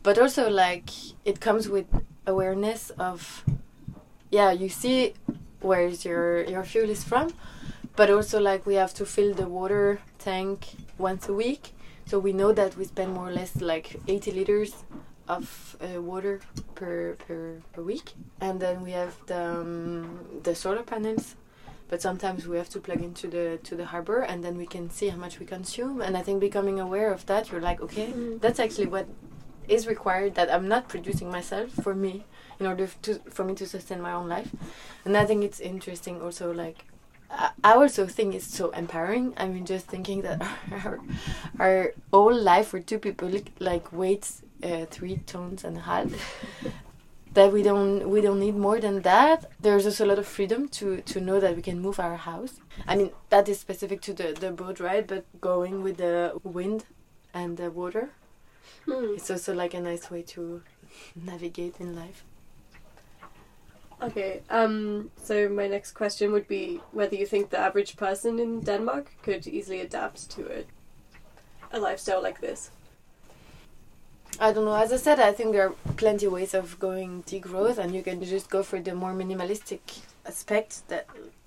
But 0.02 0.18
also 0.18 0.50
like 0.50 0.90
it 1.24 1.40
comes 1.40 1.68
with 1.68 1.86
awareness 2.26 2.90
of 2.98 3.44
yeah, 4.30 4.50
you 4.50 4.68
see 4.68 5.14
where's 5.60 6.04
your 6.04 6.42
your 6.44 6.64
fuel 6.64 6.90
is 6.90 7.04
from, 7.04 7.32
but 7.96 8.10
also 8.10 8.40
like 8.40 8.66
we 8.66 8.74
have 8.74 8.94
to 8.94 9.06
fill 9.06 9.34
the 9.34 9.48
water 9.48 10.00
tank 10.18 10.66
once 10.98 11.28
a 11.28 11.32
week. 11.32 11.72
So 12.06 12.18
we 12.18 12.32
know 12.32 12.52
that 12.52 12.76
we 12.76 12.84
spend 12.84 13.14
more 13.14 13.28
or 13.28 13.32
less 13.32 13.56
like 13.60 13.96
80 14.06 14.32
liters 14.32 14.74
of 15.28 15.76
uh, 15.80 16.00
water 16.02 16.40
per, 16.74 17.14
per 17.26 17.60
per 17.72 17.82
week, 17.82 18.12
and 18.40 18.60
then 18.60 18.82
we 18.82 18.90
have 18.92 19.14
the 19.26 19.42
um, 19.60 20.18
the 20.42 20.54
solar 20.54 20.82
panels. 20.82 21.36
But 21.88 22.00
sometimes 22.02 22.48
we 22.48 22.56
have 22.56 22.68
to 22.70 22.80
plug 22.80 23.02
into 23.02 23.28
the 23.28 23.58
to 23.62 23.76
the 23.76 23.84
harbor, 23.86 24.20
and 24.20 24.42
then 24.42 24.56
we 24.56 24.66
can 24.66 24.90
see 24.90 25.08
how 25.08 25.16
much 25.18 25.38
we 25.38 25.46
consume. 25.46 26.00
And 26.02 26.16
I 26.16 26.22
think 26.22 26.40
becoming 26.40 26.80
aware 26.80 27.12
of 27.12 27.24
that, 27.26 27.50
you're 27.52 27.60
like, 27.60 27.80
okay, 27.82 28.08
Mm. 28.12 28.40
that's 28.40 28.58
actually 28.60 28.88
what 28.88 29.06
is 29.68 29.86
required. 29.86 30.34
That 30.34 30.48
I'm 30.52 30.68
not 30.68 30.88
producing 30.88 31.30
myself 31.30 31.70
for 31.82 31.94
me 31.94 32.24
in 32.60 32.66
order 32.66 32.88
to 33.02 33.14
for 33.30 33.44
me 33.44 33.54
to 33.54 33.66
sustain 33.66 34.00
my 34.02 34.12
own 34.12 34.28
life. 34.28 34.50
And 35.04 35.16
I 35.16 35.24
think 35.24 35.44
it's 35.44 35.60
interesting 35.60 36.20
also 36.22 36.52
like 36.52 36.84
I 37.64 37.72
also 37.74 38.06
think 38.06 38.34
it's 38.34 38.46
so 38.46 38.70
empowering. 38.70 39.34
I 39.36 39.46
mean, 39.48 39.64
just 39.64 39.86
thinking 39.86 40.22
that 40.22 40.42
our, 40.84 41.00
our 41.58 41.92
whole 42.12 42.34
life 42.34 42.68
for 42.68 42.80
two 42.80 42.98
people 42.98 43.30
like 43.58 43.92
weighs 43.92 44.42
uh, 44.62 44.86
three 44.86 45.16
tons 45.26 45.64
and 45.64 45.78
a 45.78 45.80
half. 45.80 46.08
that 47.34 47.50
we 47.50 47.62
don't 47.62 48.10
we 48.10 48.20
don't 48.20 48.40
need 48.40 48.56
more 48.56 48.78
than 48.80 49.00
that. 49.02 49.50
There's 49.60 49.86
also 49.86 50.04
a 50.04 50.08
lot 50.08 50.18
of 50.18 50.26
freedom 50.26 50.68
to 50.68 51.00
to 51.00 51.20
know 51.20 51.40
that 51.40 51.56
we 51.56 51.62
can 51.62 51.80
move 51.80 51.98
our 51.98 52.16
house. 52.16 52.60
I 52.86 52.96
mean, 52.96 53.10
that 53.30 53.48
is 53.48 53.58
specific 53.58 54.02
to 54.02 54.12
the 54.12 54.32
the 54.38 54.50
boat 54.50 54.80
ride, 54.80 55.06
but 55.06 55.24
going 55.40 55.82
with 55.82 55.96
the 55.96 56.38
wind 56.44 56.84
and 57.32 57.56
the 57.56 57.70
water, 57.70 58.10
Hmm. 58.84 59.14
it's 59.16 59.30
also 59.30 59.54
like 59.54 59.74
a 59.74 59.80
nice 59.80 60.10
way 60.10 60.22
to 60.34 60.62
navigate 61.16 61.80
in 61.80 61.96
life. 61.96 62.24
Okay, 64.02 64.42
um, 64.50 65.12
so 65.22 65.48
my 65.48 65.68
next 65.68 65.92
question 65.92 66.32
would 66.32 66.48
be 66.48 66.80
whether 66.90 67.14
you 67.14 67.24
think 67.24 67.50
the 67.50 67.58
average 67.58 67.96
person 67.96 68.40
in 68.40 68.60
Denmark 68.60 69.12
could 69.22 69.46
easily 69.46 69.80
adapt 69.80 70.28
to 70.30 70.42
a, 70.50 70.64
a 71.70 71.78
lifestyle 71.78 72.20
like 72.20 72.40
this. 72.40 72.72
I 74.40 74.52
don't 74.52 74.64
know. 74.64 74.74
As 74.74 74.92
I 74.92 74.96
said, 74.96 75.20
I 75.20 75.32
think 75.32 75.52
there 75.52 75.68
are 75.68 75.74
plenty 75.96 76.26
of 76.26 76.32
ways 76.32 76.52
of 76.52 76.80
going 76.80 77.22
degrowth, 77.22 77.78
and 77.78 77.94
you 77.94 78.02
can 78.02 78.20
just 78.24 78.50
go 78.50 78.64
for 78.64 78.80
the 78.80 78.92
more 78.92 79.12
minimalistic 79.12 79.80
aspect. 80.26 80.88
That 80.88 81.06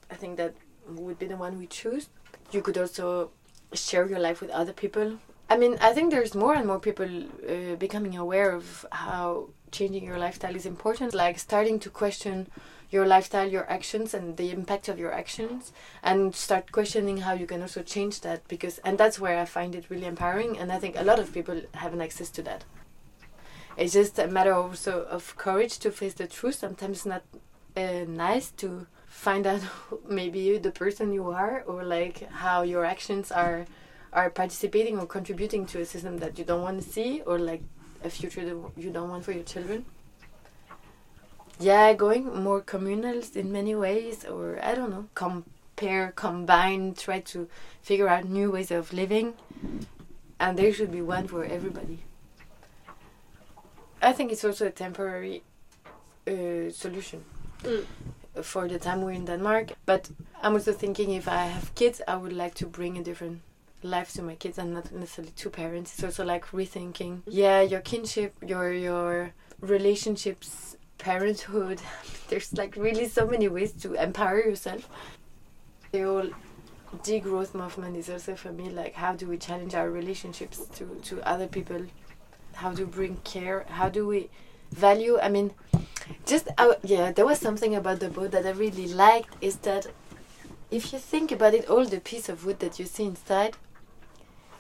I 0.10 0.16
think 0.16 0.38
that 0.38 0.54
would 0.88 1.20
be 1.20 1.26
the 1.26 1.36
one 1.36 1.60
we 1.60 1.68
choose. 1.68 2.08
You 2.52 2.62
could 2.62 2.78
also 2.78 3.32
share 3.74 4.08
your 4.08 4.20
life 4.20 4.40
with 4.40 4.52
other 4.52 4.72
people. 4.72 5.18
I 5.50 5.58
mean, 5.58 5.78
I 5.80 5.94
think 5.94 6.12
there's 6.12 6.34
more 6.34 6.56
and 6.56 6.66
more 6.66 6.80
people 6.80 7.24
uh, 7.48 7.76
becoming 7.76 8.18
aware 8.18 8.52
of 8.52 8.86
how 8.92 9.50
changing 9.72 10.04
your 10.04 10.18
lifestyle 10.18 10.56
is 10.56 10.66
important. 10.66 11.14
Like 11.14 11.38
starting 11.38 11.80
to 11.80 11.90
question 11.90 12.48
your 12.90 13.06
lifestyle, 13.06 13.48
your 13.48 13.70
actions, 13.70 14.14
and 14.14 14.38
the 14.38 14.52
impact 14.52 14.88
of 14.88 14.98
your 14.98 15.12
actions, 15.12 15.72
and 16.02 16.34
start 16.34 16.72
questioning 16.72 17.18
how 17.18 17.34
you 17.34 17.46
can 17.46 17.62
also 17.62 17.84
change 17.84 18.22
that. 18.22 18.48
Because, 18.48 18.80
and 18.80 18.98
that's 18.98 19.20
where 19.20 19.38
I 19.40 19.46
find 19.46 19.76
it 19.76 19.90
really 19.90 20.06
empowering, 20.06 20.58
and 20.58 20.72
I 20.72 20.80
think 20.80 20.96
a 20.98 21.04
lot 21.04 21.20
of 21.20 21.34
people 21.34 21.62
have 21.74 21.94
an 21.94 22.02
access 22.02 22.30
to 22.32 22.42
that 22.44 22.64
it's 23.78 23.94
just 23.94 24.18
a 24.20 24.28
matter 24.28 24.54
also 24.54 25.04
of 25.04 25.36
courage 25.36 25.80
to 25.80 25.92
face 25.92 26.14
the 26.14 26.28
truth. 26.28 26.56
Sometimes 26.56 26.98
it's 26.98 27.06
not 27.06 27.24
uh, 27.76 28.06
nice 28.08 28.52
to 28.52 28.88
find 29.08 29.46
out 29.46 29.62
maybe 30.08 30.58
the 30.58 30.72
person 30.72 31.12
you 31.14 31.30
are, 31.30 31.64
or 31.68 31.84
like 31.84 32.30
how 32.30 32.62
your 32.62 32.86
actions 32.86 33.32
are 33.32 33.66
are 34.14 34.30
participating 34.30 35.00
or 35.00 35.06
contributing 35.06 35.66
to 35.68 35.82
a 35.82 35.86
system 35.86 36.18
that 36.20 36.38
you 36.38 36.46
don't 36.46 36.62
want 36.62 36.82
to 36.82 36.90
see, 36.90 37.22
or 37.26 37.40
like 37.40 37.62
a 38.04 38.10
future 38.10 38.46
that 38.46 38.58
you 38.78 38.92
don't 38.92 39.10
want 39.10 39.24
for 39.26 39.32
your 39.32 39.44
children. 39.44 39.86
Yeah, 41.60 41.94
going 41.94 42.44
more 42.44 42.62
communal 42.62 43.22
in 43.34 43.52
many 43.52 43.76
ways, 43.76 44.26
or 44.26 44.60
I 44.62 44.76
don't 44.76 44.90
know, 44.90 45.08
compare, 45.16 46.12
combine, 46.16 46.94
try 46.94 47.22
to 47.22 47.48
figure 47.82 48.10
out 48.10 48.26
new 48.26 48.52
ways 48.52 48.72
of 48.72 48.92
living, 48.94 49.34
and 50.40 50.58
there 50.58 50.74
should 50.74 50.92
be 50.92 51.02
one 51.02 51.28
for 51.28 51.46
everybody. 51.46 52.00
I 54.02 54.12
think 54.14 54.32
it's 54.32 54.44
also 54.44 54.68
a 54.68 54.72
temporary 54.72 55.44
uh, 56.28 56.70
solution 56.72 57.24
Mm. 57.64 57.86
for 58.44 58.68
the 58.68 58.78
time 58.78 59.02
we're 59.02 59.14
in 59.16 59.26
Denmark. 59.26 59.72
But 59.86 60.10
I'm 60.44 60.54
also 60.54 60.74
thinking 60.74 61.12
if 61.12 61.28
I 61.28 61.46
have 61.48 61.74
kids, 61.74 62.02
I 62.08 62.16
would 62.16 62.34
like 62.34 62.54
to 62.56 62.68
bring 62.68 62.98
a 62.98 63.04
different 63.04 63.42
life 63.84 64.14
to 64.14 64.22
my 64.22 64.36
kids 64.36 64.58
and 64.58 64.74
not 64.74 64.92
necessarily 64.92 65.34
two 65.36 65.50
parents. 65.50 65.94
It's 65.94 66.04
also 66.04 66.26
like 66.26 66.46
rethinking, 66.48 67.22
yeah, 67.28 67.62
your 67.62 67.82
kinship, 67.82 68.36
your 68.46 68.72
your 68.72 69.34
relationships, 69.62 70.78
parenthood. 70.98 71.82
There's 72.30 72.54
like 72.54 72.76
really 72.76 73.08
so 73.08 73.28
many 73.28 73.48
ways 73.48 73.72
to 73.84 73.94
empower 73.94 74.40
yourself. 74.40 74.90
The 75.92 76.02
whole 76.02 76.30
degrowth 77.04 77.54
movement 77.54 77.98
is 77.98 78.10
also 78.10 78.36
for 78.36 78.52
me 78.52 78.70
like 78.70 78.94
how 78.94 79.14
do 79.14 79.28
we 79.28 79.38
challenge 79.38 79.76
our 79.76 79.90
relationships 79.90 80.66
to 80.76 80.86
to 81.04 81.22
other 81.28 81.48
people 81.48 81.82
how 82.54 82.72
to 82.72 82.86
bring 82.86 83.18
care 83.18 83.66
how 83.70 83.90
do 83.90 84.08
we 84.08 84.30
value 84.72 85.20
i 85.20 85.28
mean 85.28 85.52
just 86.26 86.48
uh, 86.58 86.74
yeah 86.84 87.12
there 87.12 87.26
was 87.26 87.40
something 87.40 87.76
about 87.76 88.00
the 88.00 88.10
boat 88.10 88.32
that 88.32 88.46
i 88.46 88.52
really 88.52 88.88
liked 88.88 89.36
is 89.42 89.58
that 89.58 89.88
if 90.72 90.94
you 90.94 91.00
think 91.00 91.32
about 91.32 91.54
it 91.54 91.68
all 91.70 91.86
the 91.86 92.00
piece 92.00 92.30
of 92.30 92.46
wood 92.46 92.60
that 92.60 92.80
you 92.80 92.86
see 92.86 93.04
inside 93.04 93.58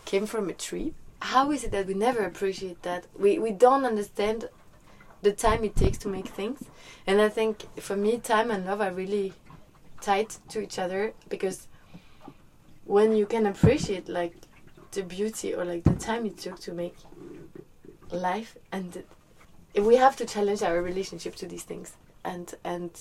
came 0.06 0.26
from 0.26 0.50
a 0.50 0.54
tree. 0.54 0.94
How 1.22 1.52
is 1.52 1.64
it 1.64 1.72
that 1.72 1.88
we 1.88 1.94
never 1.94 2.24
appreciate 2.24 2.84
that? 2.84 3.06
We 3.18 3.40
we 3.40 3.52
don't 3.52 3.86
understand 3.86 4.50
the 5.22 5.32
time 5.32 5.64
it 5.64 5.76
takes 5.76 5.98
to 6.00 6.08
make 6.08 6.28
things. 6.28 6.64
And 7.08 7.22
i 7.22 7.30
think 7.30 7.66
for 7.82 7.96
me 7.96 8.18
time 8.18 8.52
and 8.52 8.66
love 8.66 8.82
are 8.82 8.92
really 8.92 9.34
tied 10.02 10.30
to 10.50 10.62
each 10.62 10.78
other 10.78 11.14
because 11.30 11.68
when 12.86 13.16
you 13.16 13.26
can 13.26 13.46
appreciate 13.48 14.08
like 14.08 14.36
the 14.92 15.02
beauty 15.02 15.54
or 15.54 15.66
like 15.66 15.84
the 15.84 15.96
time 15.96 16.26
it 16.26 16.38
took 16.38 16.60
to 16.60 16.72
make 16.72 16.96
life 18.12 18.56
and 18.72 19.04
we 19.82 19.96
have 19.96 20.16
to 20.16 20.26
challenge 20.26 20.62
our 20.62 20.82
relationship 20.82 21.36
to 21.36 21.48
these 21.48 21.64
things 21.64 21.98
and 22.24 22.56
and 22.64 22.92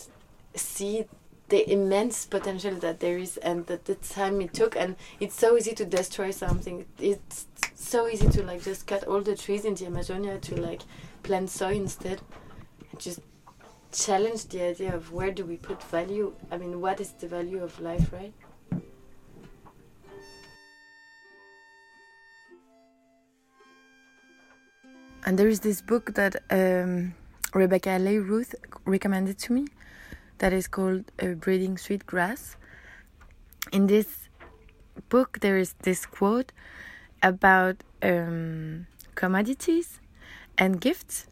see 0.54 1.04
the 1.48 1.70
immense 1.70 2.26
potential 2.26 2.74
that 2.76 3.00
there 3.00 3.18
is 3.18 3.36
and 3.38 3.66
that 3.66 3.84
the 3.84 3.94
time 3.96 4.40
it 4.40 4.54
took 4.54 4.76
and 4.76 4.96
it's 5.20 5.38
so 5.38 5.56
easy 5.56 5.74
to 5.74 5.84
destroy 5.84 6.30
something. 6.30 6.86
It's 6.98 7.46
so 7.74 8.08
easy 8.08 8.28
to 8.28 8.42
like 8.42 8.62
just 8.62 8.86
cut 8.86 9.04
all 9.04 9.20
the 9.20 9.36
trees 9.36 9.64
in 9.64 9.74
the 9.74 9.86
amazonia 9.86 10.38
to 10.38 10.60
like 10.60 10.82
plant 11.22 11.50
soy 11.50 11.74
instead. 11.74 12.20
And 12.90 13.00
just 13.00 13.20
challenge 13.92 14.46
the 14.48 14.62
idea 14.62 14.94
of 14.94 15.12
where 15.12 15.30
do 15.30 15.44
we 15.44 15.56
put 15.56 15.80
value 15.84 16.32
i 16.50 16.58
mean 16.58 16.80
what 16.80 17.00
is 17.00 17.12
the 17.12 17.28
value 17.28 17.62
of 17.62 17.78
life 17.80 18.12
right? 18.12 18.32
And 25.26 25.38
there 25.38 25.48
is 25.48 25.60
this 25.60 25.80
book 25.80 26.14
that 26.14 26.36
um, 26.50 27.14
Rebecca 27.54 27.96
Leigh 27.98 28.18
Ruth 28.18 28.54
recommended 28.84 29.38
to 29.38 29.54
me 29.54 29.64
that 30.38 30.52
is 30.52 30.68
called 30.68 31.10
uh, 31.22 31.28
Breeding 31.28 31.78
Sweet 31.78 32.06
Grass. 32.06 32.56
In 33.72 33.86
this 33.86 34.28
book, 35.08 35.40
there 35.40 35.58
is 35.58 35.74
this 35.82 36.06
quote 36.06 36.52
about 37.22 37.76
um, 38.02 38.86
commodities 39.14 40.00
and 40.58 40.80
gifts, 40.80 41.26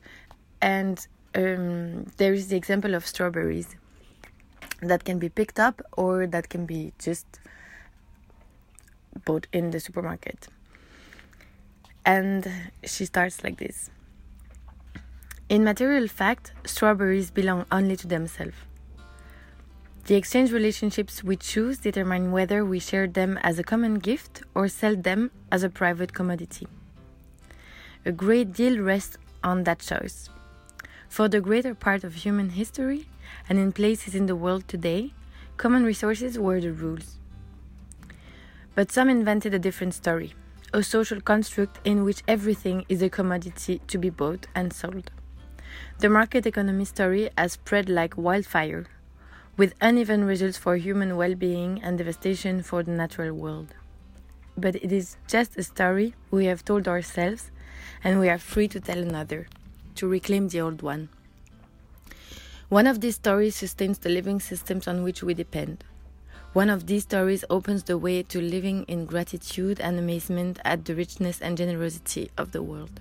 and 0.60 1.06
um, 1.34 2.04
there 2.16 2.32
is 2.32 2.48
the 2.48 2.56
example 2.56 2.94
of 2.94 3.06
strawberries 3.06 3.76
that 4.80 5.04
can 5.04 5.18
be 5.18 5.28
picked 5.28 5.60
up 5.60 5.80
or 5.96 6.26
that 6.26 6.48
can 6.48 6.66
be 6.66 6.92
just 6.98 7.26
bought 9.24 9.46
in 9.52 9.70
the 9.70 9.80
supermarket. 9.80 10.48
And 12.04 12.50
she 12.84 13.04
starts 13.04 13.44
like 13.44 13.58
this 13.58 13.90
In 15.48 15.62
material 15.62 16.08
fact, 16.08 16.52
strawberries 16.64 17.30
belong 17.30 17.66
only 17.70 17.96
to 17.96 18.06
themselves. 18.08 18.56
The 20.04 20.16
exchange 20.16 20.50
relationships 20.50 21.22
we 21.22 21.36
choose 21.36 21.78
determine 21.78 22.32
whether 22.32 22.64
we 22.64 22.80
share 22.80 23.06
them 23.06 23.38
as 23.42 23.60
a 23.60 23.62
common 23.62 24.00
gift 24.00 24.42
or 24.52 24.66
sell 24.66 24.96
them 24.96 25.30
as 25.52 25.62
a 25.62 25.70
private 25.70 26.12
commodity. 26.12 26.66
A 28.04 28.10
great 28.10 28.52
deal 28.52 28.80
rests 28.80 29.16
on 29.44 29.62
that 29.62 29.78
choice. 29.78 30.28
For 31.08 31.28
the 31.28 31.40
greater 31.40 31.72
part 31.72 32.02
of 32.02 32.14
human 32.14 32.50
history, 32.50 33.06
and 33.48 33.60
in 33.60 33.70
places 33.70 34.16
in 34.16 34.26
the 34.26 34.34
world 34.34 34.66
today, 34.66 35.12
common 35.56 35.84
resources 35.84 36.36
were 36.36 36.60
the 36.60 36.72
rules. 36.72 37.18
But 38.74 38.90
some 38.90 39.08
invented 39.08 39.54
a 39.54 39.58
different 39.58 39.94
story 39.94 40.34
a 40.74 40.82
social 40.82 41.20
construct 41.20 41.78
in 41.86 42.02
which 42.02 42.22
everything 42.26 42.84
is 42.88 43.02
a 43.02 43.10
commodity 43.10 43.80
to 43.86 43.98
be 43.98 44.08
bought 44.08 44.46
and 44.54 44.72
sold. 44.72 45.10
The 45.98 46.08
market 46.08 46.46
economy 46.46 46.86
story 46.86 47.28
has 47.36 47.52
spread 47.52 47.90
like 47.90 48.16
wildfire, 48.16 48.86
with 49.56 49.74
uneven 49.80 50.24
results 50.24 50.56
for 50.56 50.76
human 50.76 51.16
well 51.16 51.34
being 51.34 51.82
and 51.82 51.98
devastation 51.98 52.62
for 52.62 52.82
the 52.82 52.90
natural 52.90 53.32
world. 53.34 53.74
But 54.56 54.76
it 54.76 54.92
is 54.92 55.16
just 55.28 55.58
a 55.58 55.62
story 55.62 56.14
we 56.30 56.46
have 56.46 56.64
told 56.64 56.88
ourselves, 56.88 57.50
and 58.02 58.18
we 58.18 58.28
are 58.28 58.38
free 58.38 58.68
to 58.68 58.80
tell 58.80 58.98
another, 58.98 59.48
to 59.96 60.08
reclaim 60.08 60.48
the 60.48 60.60
old 60.60 60.82
one. 60.82 61.08
One 62.68 62.86
of 62.86 63.00
these 63.02 63.16
stories 63.16 63.56
sustains 63.56 63.98
the 63.98 64.08
living 64.08 64.40
systems 64.40 64.88
on 64.88 65.02
which 65.02 65.22
we 65.22 65.34
depend. 65.34 65.84
One 66.54 66.70
of 66.70 66.86
these 66.86 67.02
stories 67.02 67.44
opens 67.50 67.84
the 67.84 67.98
way 67.98 68.22
to 68.24 68.40
living 68.40 68.84
in 68.84 69.06
gratitude 69.06 69.80
and 69.80 69.98
amazement 69.98 70.58
at 70.64 70.84
the 70.84 70.94
richness 70.94 71.40
and 71.40 71.56
generosity 71.56 72.30
of 72.38 72.52
the 72.52 72.62
world. 72.62 73.00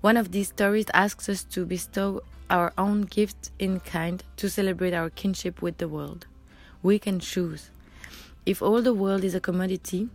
One 0.00 0.16
of 0.16 0.30
these 0.30 0.48
stories 0.48 0.86
asks 0.94 1.28
us 1.28 1.42
to 1.44 1.66
bestow 1.66 2.22
our 2.50 2.72
own 2.78 3.02
gift 3.02 3.50
in 3.58 3.80
kind 3.80 4.22
to 4.36 4.48
celebrate 4.48 4.94
our 4.94 5.10
kinship 5.10 5.60
with 5.60 5.78
the 5.78 5.88
world. 5.88 6.26
We 6.82 6.98
can 6.98 7.20
choose. 7.20 7.70
If 8.46 8.62
all 8.62 8.80
the 8.80 8.94
world 8.94 9.24
is 9.24 9.34
a 9.34 9.40
commodity, 9.40 10.08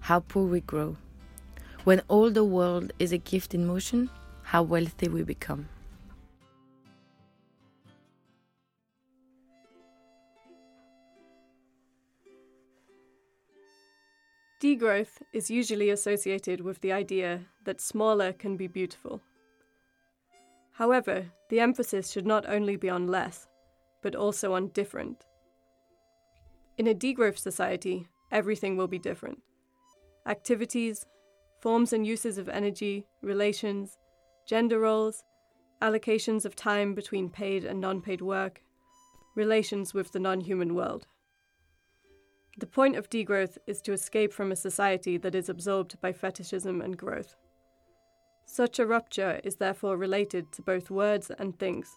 how 0.00 0.20
poor 0.20 0.46
we 0.46 0.60
grow. 0.60 0.96
When 1.84 2.02
all 2.08 2.30
the 2.30 2.44
world 2.44 2.92
is 2.98 3.12
a 3.12 3.18
gift 3.18 3.54
in 3.54 3.66
motion, 3.66 4.10
how 4.42 4.62
wealthy 4.62 5.08
we 5.08 5.22
become. 5.22 5.68
Degrowth 14.60 15.20
is 15.32 15.50
usually 15.50 15.90
associated 15.90 16.62
with 16.62 16.80
the 16.80 16.90
idea 16.90 17.42
that 17.64 17.82
smaller 17.82 18.32
can 18.32 18.56
be 18.56 18.66
beautiful. 18.66 19.20
However, 20.74 21.26
the 21.50 21.60
emphasis 21.60 22.10
should 22.10 22.26
not 22.26 22.48
only 22.48 22.76
be 22.76 22.90
on 22.90 23.06
less, 23.06 23.46
but 24.02 24.16
also 24.16 24.54
on 24.54 24.68
different. 24.68 25.24
In 26.76 26.88
a 26.88 26.94
degrowth 26.94 27.38
society, 27.38 28.08
everything 28.32 28.76
will 28.76 28.88
be 28.88 28.98
different. 28.98 29.40
Activities, 30.26 31.06
forms 31.60 31.92
and 31.92 32.04
uses 32.04 32.38
of 32.38 32.48
energy, 32.48 33.06
relations, 33.22 33.96
gender 34.48 34.80
roles, 34.80 35.22
allocations 35.80 36.44
of 36.44 36.56
time 36.56 36.92
between 36.92 37.30
paid 37.30 37.64
and 37.64 37.80
non 37.80 38.00
paid 38.00 38.20
work, 38.20 38.60
relations 39.36 39.94
with 39.94 40.10
the 40.10 40.18
non 40.18 40.40
human 40.40 40.74
world. 40.74 41.06
The 42.58 42.66
point 42.66 42.96
of 42.96 43.08
degrowth 43.08 43.58
is 43.68 43.80
to 43.82 43.92
escape 43.92 44.32
from 44.32 44.50
a 44.50 44.56
society 44.56 45.18
that 45.18 45.36
is 45.36 45.48
absorbed 45.48 46.00
by 46.00 46.12
fetishism 46.12 46.80
and 46.80 46.96
growth. 46.96 47.36
Such 48.46 48.78
a 48.78 48.86
rupture 48.86 49.40
is 49.42 49.56
therefore 49.56 49.96
related 49.96 50.52
to 50.52 50.62
both 50.62 50.90
words 50.90 51.30
and 51.38 51.58
things, 51.58 51.88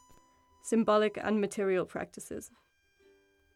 symbolic 0.64 1.18
and 1.22 1.40
material 1.40 1.86
practices. 1.86 2.52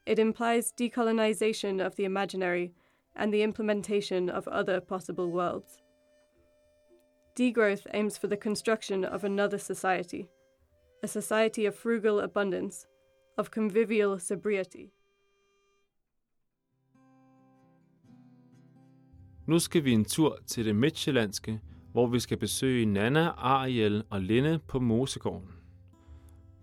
It 0.05 0.19
implies 0.19 0.73
decolonization 0.77 1.85
of 1.85 1.95
the 1.95 2.05
imaginary 2.05 2.73
and 3.15 3.33
the 3.33 3.43
implementation 3.43 4.29
of 4.29 4.47
other 4.47 4.81
possible 4.81 5.31
worlds. 5.31 5.81
Degrowth 7.35 7.87
aims 7.93 8.17
for 8.17 8.27
the 8.27 8.37
construction 8.37 9.05
of 9.05 9.23
another 9.23 9.57
society, 9.57 10.29
a 11.03 11.07
society 11.07 11.65
of 11.65 11.75
frugal 11.75 12.19
abundance, 12.19 12.85
of 13.37 13.51
convivial 13.51 14.19
sobriety. 14.19 14.91
Nu 19.47 19.59
skal 19.59 19.83
vi 19.83 19.93
en 19.93 20.05
tur 20.05 20.37
til 20.47 20.65
det 20.65 20.75
midtjyllandske, 20.75 21.59
hvor 21.91 22.07
vi 22.07 22.19
skal 22.19 22.37
besøge 22.37 22.85
Nana, 22.85 23.29
Ariel 23.37 24.03
og 24.09 24.21
Linde 24.21 24.59
på 24.67 24.79
Mosegården. 24.79 25.49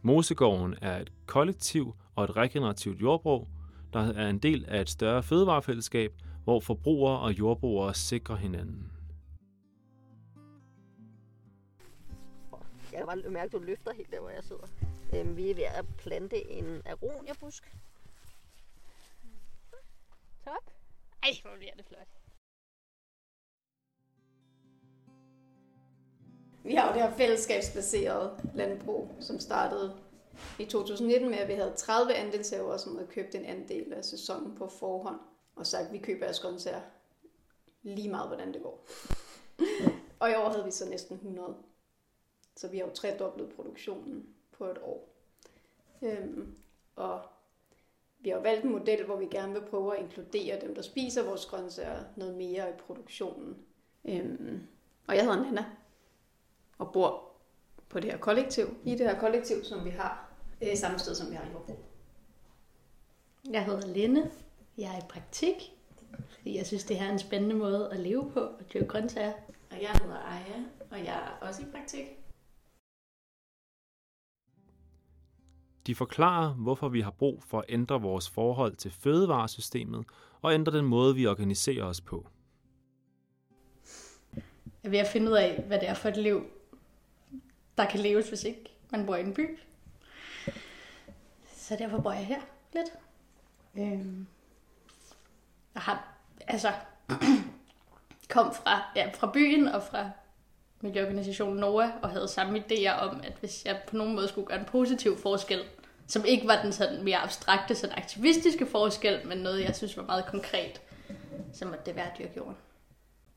Mosegården 0.02 0.74
er 0.82 0.98
et 0.98 1.12
kollektiv 1.26 1.94
og 2.14 2.24
et 2.24 2.36
regenerativt 2.36 3.00
jordbrug, 3.00 3.48
der 3.92 4.00
er 4.00 4.28
en 4.28 4.38
del 4.38 4.64
af 4.68 4.80
et 4.80 4.90
større 4.90 5.22
fødevarefællesskab, 5.22 6.12
hvor 6.44 6.60
forbrugere 6.60 7.18
og 7.18 7.38
jordbrugere 7.38 7.94
sikrer 7.94 8.36
hinanden. 8.36 8.92
Jeg 12.92 12.98
kan 12.98 13.06
bare 13.06 13.30
mærke, 13.30 13.46
at 13.46 13.52
du 13.52 13.58
løfter 13.58 13.94
helt 13.94 14.10
der, 14.10 14.20
hvor 14.20 14.30
jeg 14.30 14.44
sidder. 14.44 14.66
Øhm, 15.14 15.36
vi 15.36 15.50
er 15.50 15.54
ved 15.54 15.64
at 15.64 15.84
plante 15.98 16.50
en 16.50 16.82
aronia-busk. 16.86 17.76
Top. 20.44 20.72
Ej, 21.22 21.30
hvor 21.42 21.56
bliver 21.58 21.74
det 21.76 21.84
flot. 21.84 22.17
Vi 26.68 26.74
har 26.74 26.88
jo 26.88 26.94
det 26.94 27.02
her 27.02 27.16
fællesskabsbaserede 27.16 28.30
landbrug, 28.54 29.10
som 29.20 29.40
startede 29.40 29.96
i 30.58 30.64
2019 30.64 31.30
med, 31.30 31.38
at 31.38 31.48
vi 31.48 31.52
havde 31.52 31.72
30 31.76 32.14
andelshavere, 32.14 32.78
som 32.78 32.96
havde 32.96 33.08
købt 33.08 33.34
en 33.34 33.44
andel 33.44 33.92
af 33.92 34.04
sæsonen 34.04 34.54
på 34.54 34.68
forhånd, 34.68 35.20
og 35.56 35.66
sagt, 35.66 35.86
at 35.86 35.92
vi 35.92 35.98
køber 35.98 36.24
jeres 36.24 36.40
grøntsager 36.40 36.80
lige 37.82 38.10
meget, 38.10 38.28
hvordan 38.28 38.54
det 38.54 38.62
går. 38.62 38.86
og 40.20 40.30
i 40.30 40.34
år 40.34 40.48
havde 40.48 40.64
vi 40.64 40.70
så 40.70 40.88
næsten 40.88 41.14
100. 41.16 41.56
Så 42.56 42.68
vi 42.68 42.78
har 42.78 42.84
jo 42.84 42.92
tredoblet 42.92 43.48
produktionen 43.56 44.26
på 44.58 44.64
et 44.64 44.78
år. 44.82 45.14
Øhm, 46.02 46.54
og 46.96 47.20
vi 48.18 48.30
har 48.30 48.38
valgt 48.38 48.64
en 48.64 48.72
model, 48.72 49.04
hvor 49.04 49.16
vi 49.16 49.26
gerne 49.26 49.52
vil 49.52 49.68
prøve 49.70 49.96
at 49.96 50.02
inkludere 50.02 50.60
dem, 50.60 50.74
der 50.74 50.82
spiser 50.82 51.24
vores 51.24 51.46
grøntsager, 51.46 52.04
noget 52.16 52.34
mere 52.34 52.70
i 52.70 52.72
produktionen. 52.86 53.56
Øhm, 54.04 54.66
og 55.06 55.16
jeg 55.16 55.24
hedder 55.24 55.42
Nana, 55.42 55.64
og 56.78 56.92
bor 56.92 57.28
på 57.88 58.00
det 58.00 58.10
her 58.10 58.18
kollektiv, 58.18 58.66
i 58.84 58.90
det 58.90 59.00
her 59.00 59.20
kollektiv, 59.20 59.64
som 59.64 59.84
vi 59.84 59.90
har 59.90 60.28
øh, 60.62 60.76
samme 60.76 60.98
sted, 60.98 61.14
som 61.14 61.30
vi 61.30 61.34
har 61.36 61.44
i 61.44 61.52
Jordbro. 61.52 61.78
Jeg 63.50 63.64
hedder 63.64 63.86
Linde. 63.86 64.30
Jeg 64.78 64.94
er 64.94 64.98
i 64.98 65.06
praktik, 65.08 65.54
fordi 66.36 66.56
jeg 66.56 66.66
synes, 66.66 66.84
det 66.84 66.96
her 66.96 67.06
er 67.06 67.12
en 67.12 67.18
spændende 67.18 67.56
måde 67.56 67.90
at 67.92 68.00
leve 68.00 68.30
på 68.30 68.40
og 68.40 68.72
dyrke 68.74 68.86
grøntsager. 68.86 69.32
Og 69.70 69.82
jeg 69.82 69.90
hedder 70.02 70.16
Aya, 70.16 70.64
og 70.90 70.98
jeg 70.98 71.14
er 71.14 71.46
også 71.46 71.62
i 71.62 71.64
praktik. 71.72 72.06
De 75.86 75.94
forklarer, 75.94 76.54
hvorfor 76.54 76.88
vi 76.88 77.00
har 77.00 77.10
brug 77.10 77.42
for 77.42 77.58
at 77.58 77.64
ændre 77.68 78.00
vores 78.00 78.30
forhold 78.30 78.76
til 78.76 78.90
fødevaresystemet 78.90 80.04
og 80.42 80.54
ændre 80.54 80.72
den 80.72 80.84
måde, 80.84 81.14
vi 81.14 81.26
organiserer 81.26 81.84
os 81.84 82.00
på. 82.00 82.26
Jeg 84.34 84.42
er 84.84 84.90
ved 84.90 84.98
at 84.98 85.06
finde 85.06 85.30
ud 85.30 85.36
af, 85.36 85.64
hvad 85.66 85.80
det 85.80 85.88
er 85.88 85.94
for 85.94 86.08
et 86.08 86.16
liv, 86.16 86.46
der 87.78 87.90
kan 87.90 88.00
leves, 88.00 88.28
hvis 88.28 88.44
ikke 88.44 88.64
man 88.90 89.06
bor 89.06 89.16
i 89.16 89.20
en 89.20 89.34
by. 89.34 89.58
Så 91.56 91.76
derfor 91.76 92.00
bor 92.00 92.12
jeg 92.12 92.26
her 92.26 92.40
lidt. 92.74 92.88
Øhm, 93.78 94.26
jeg 95.74 95.82
har, 95.82 96.08
altså, 96.46 96.72
kom 98.34 98.54
fra, 98.54 98.92
ja, 98.96 99.10
fra 99.14 99.30
byen 99.34 99.68
og 99.68 99.82
fra 99.82 100.10
miljøorganisationen 100.80 101.56
NOA 101.56 101.90
og 102.02 102.10
havde 102.10 102.28
samme 102.28 102.58
idéer 102.58 102.90
om, 102.90 103.20
at 103.24 103.32
hvis 103.40 103.64
jeg 103.64 103.80
på 103.86 103.96
nogen 103.96 104.14
måde 104.14 104.28
skulle 104.28 104.46
gøre 104.46 104.58
en 104.58 104.64
positiv 104.64 105.18
forskel, 105.18 105.64
som 106.06 106.24
ikke 106.24 106.48
var 106.48 106.62
den 106.62 106.72
sådan 106.72 107.04
mere 107.04 107.16
abstrakte, 107.16 107.74
sådan 107.74 107.98
aktivistiske 107.98 108.66
forskel, 108.66 109.26
men 109.26 109.38
noget, 109.38 109.64
jeg 109.64 109.76
synes 109.76 109.96
var 109.96 110.02
meget 110.02 110.26
konkret, 110.26 110.80
så 111.52 111.64
måtte 111.64 111.80
det 111.86 111.96
være 111.96 112.10
at 112.10 112.18
dyrke 112.18 112.32
jorden. 112.36 112.56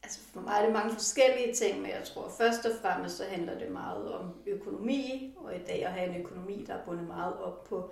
Altså 0.03 0.19
for 0.33 0.41
mig 0.41 0.53
er 0.59 0.63
det 0.63 0.73
mange 0.73 0.93
forskellige 0.93 1.53
ting, 1.53 1.81
men 1.81 1.91
jeg 1.91 2.01
tror 2.03 2.31
først 2.37 2.65
og 2.65 2.71
fremmest 2.81 3.17
så 3.17 3.23
handler 3.23 3.59
det 3.59 3.71
meget 3.71 4.13
om 4.13 4.25
økonomi, 4.47 5.33
og 5.37 5.55
i 5.55 5.59
dag 5.67 5.85
at 5.85 5.91
have 5.91 6.09
en 6.09 6.21
økonomi, 6.21 6.65
der 6.67 6.73
er 6.73 6.85
bundet 6.85 7.07
meget 7.07 7.33
op 7.43 7.63
på 7.63 7.89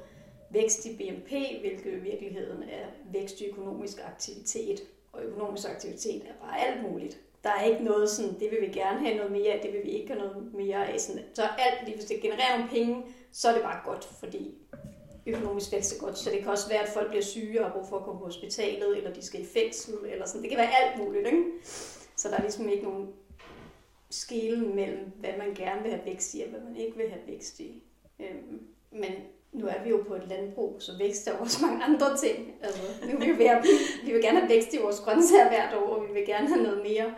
vækst 0.50 0.86
i 0.86 0.95
BNP, 0.95 1.30
hvilket 1.62 1.93
i 1.93 2.00
virkeligheden 2.00 2.63
er 2.63 2.86
vækst 3.13 3.41
i 3.41 3.50
økonomisk 3.50 3.98
aktivitet. 4.06 4.82
Og 5.13 5.24
økonomisk 5.24 5.69
aktivitet 5.69 6.22
er 6.22 6.45
bare 6.45 6.60
alt 6.60 6.91
muligt. 6.91 7.17
Der 7.43 7.50
er 7.50 7.63
ikke 7.63 7.84
noget 7.84 8.10
sådan, 8.10 8.39
det 8.39 8.52
vil 8.52 8.62
vi 8.62 8.74
gerne 8.74 9.00
have 9.00 9.17
noget 9.17 9.32
mere 9.32 9.54
af, 9.54 9.60
det 9.62 9.74
vil 9.74 9.84
vi 9.84 9.89
ikke 9.89 10.13
have 10.13 10.19
noget 10.28 10.54
mere 10.54 10.88
af. 10.88 11.00
Sådan, 11.00 11.24
så 11.34 11.41
alt, 11.41 11.86
lige 11.86 11.95
hvis 11.95 12.06
det 12.06 12.22
genererer 12.22 12.58
nogle 12.58 12.72
penge, 12.72 13.04
så 13.32 13.50
er 13.50 13.54
det 13.54 13.62
bare 13.63 13.80
godt, 13.86 14.06
fordi 14.19 14.58
økonomisk 15.26 15.72
vækst 15.72 15.95
er 15.95 16.00
godt. 16.06 16.17
Så 16.17 16.30
det 16.30 16.39
kan 16.39 16.48
også 16.52 16.69
være, 16.69 16.84
at 16.84 16.89
folk 16.89 17.08
bliver 17.10 17.24
syge 17.24 17.60
og 17.60 17.65
har 17.65 17.74
brug 17.74 17.88
for 17.89 17.98
at 17.98 18.04
komme 18.04 18.19
på 18.19 18.26
hospitalet, 18.26 18.98
eller 18.98 19.13
de 19.13 19.26
skal 19.26 19.41
i 19.41 19.45
fængsel, 19.45 19.93
eller 20.12 20.26
sådan. 20.26 20.41
Det 20.41 20.50
kan 20.50 20.60
være 20.60 20.76
alt 20.84 21.06
muligt, 21.06 21.28
ikke? 21.28 21.43
Så 22.19 22.29
der 22.29 22.36
er 22.36 22.41
ligesom 22.41 22.69
ikke 22.69 22.84
nogen 22.84 23.08
skelen 24.10 24.75
mellem, 24.75 25.12
hvad 25.19 25.29
man 25.38 25.53
gerne 25.55 25.82
vil 25.82 25.91
have 25.91 26.05
vækst 26.05 26.34
i, 26.34 26.41
og 26.41 26.49
hvad 26.49 26.60
man 26.60 26.75
ikke 26.75 26.97
vil 26.97 27.10
have 27.10 27.21
vækst 27.27 27.60
i. 27.60 27.84
Øhm, 28.19 28.62
men 28.91 29.12
nu 29.51 29.67
er 29.67 29.84
vi 29.84 29.89
jo 29.89 30.03
på 30.08 30.15
et 30.15 30.27
landbrug, 30.27 30.75
så 30.79 30.91
vækst 30.97 31.27
er 31.27 31.38
også 31.38 31.65
mange 31.65 31.84
andre 31.84 32.17
ting. 32.17 32.53
Altså, 32.62 32.82
nu 33.12 33.19
vil 33.19 33.38
vi, 33.38 33.43
have, 33.43 33.63
vi 34.05 34.12
vil 34.12 34.21
gerne 34.21 34.39
have 34.39 34.49
vækst 34.49 34.73
i 34.73 34.77
vores 34.77 34.99
grøntsager 34.99 35.47
hvert 35.47 35.73
år, 35.73 35.95
og 35.95 36.08
vi 36.08 36.13
vil 36.13 36.25
gerne 36.25 36.47
have 36.47 36.63
noget 36.63 36.82
mere 36.84 37.13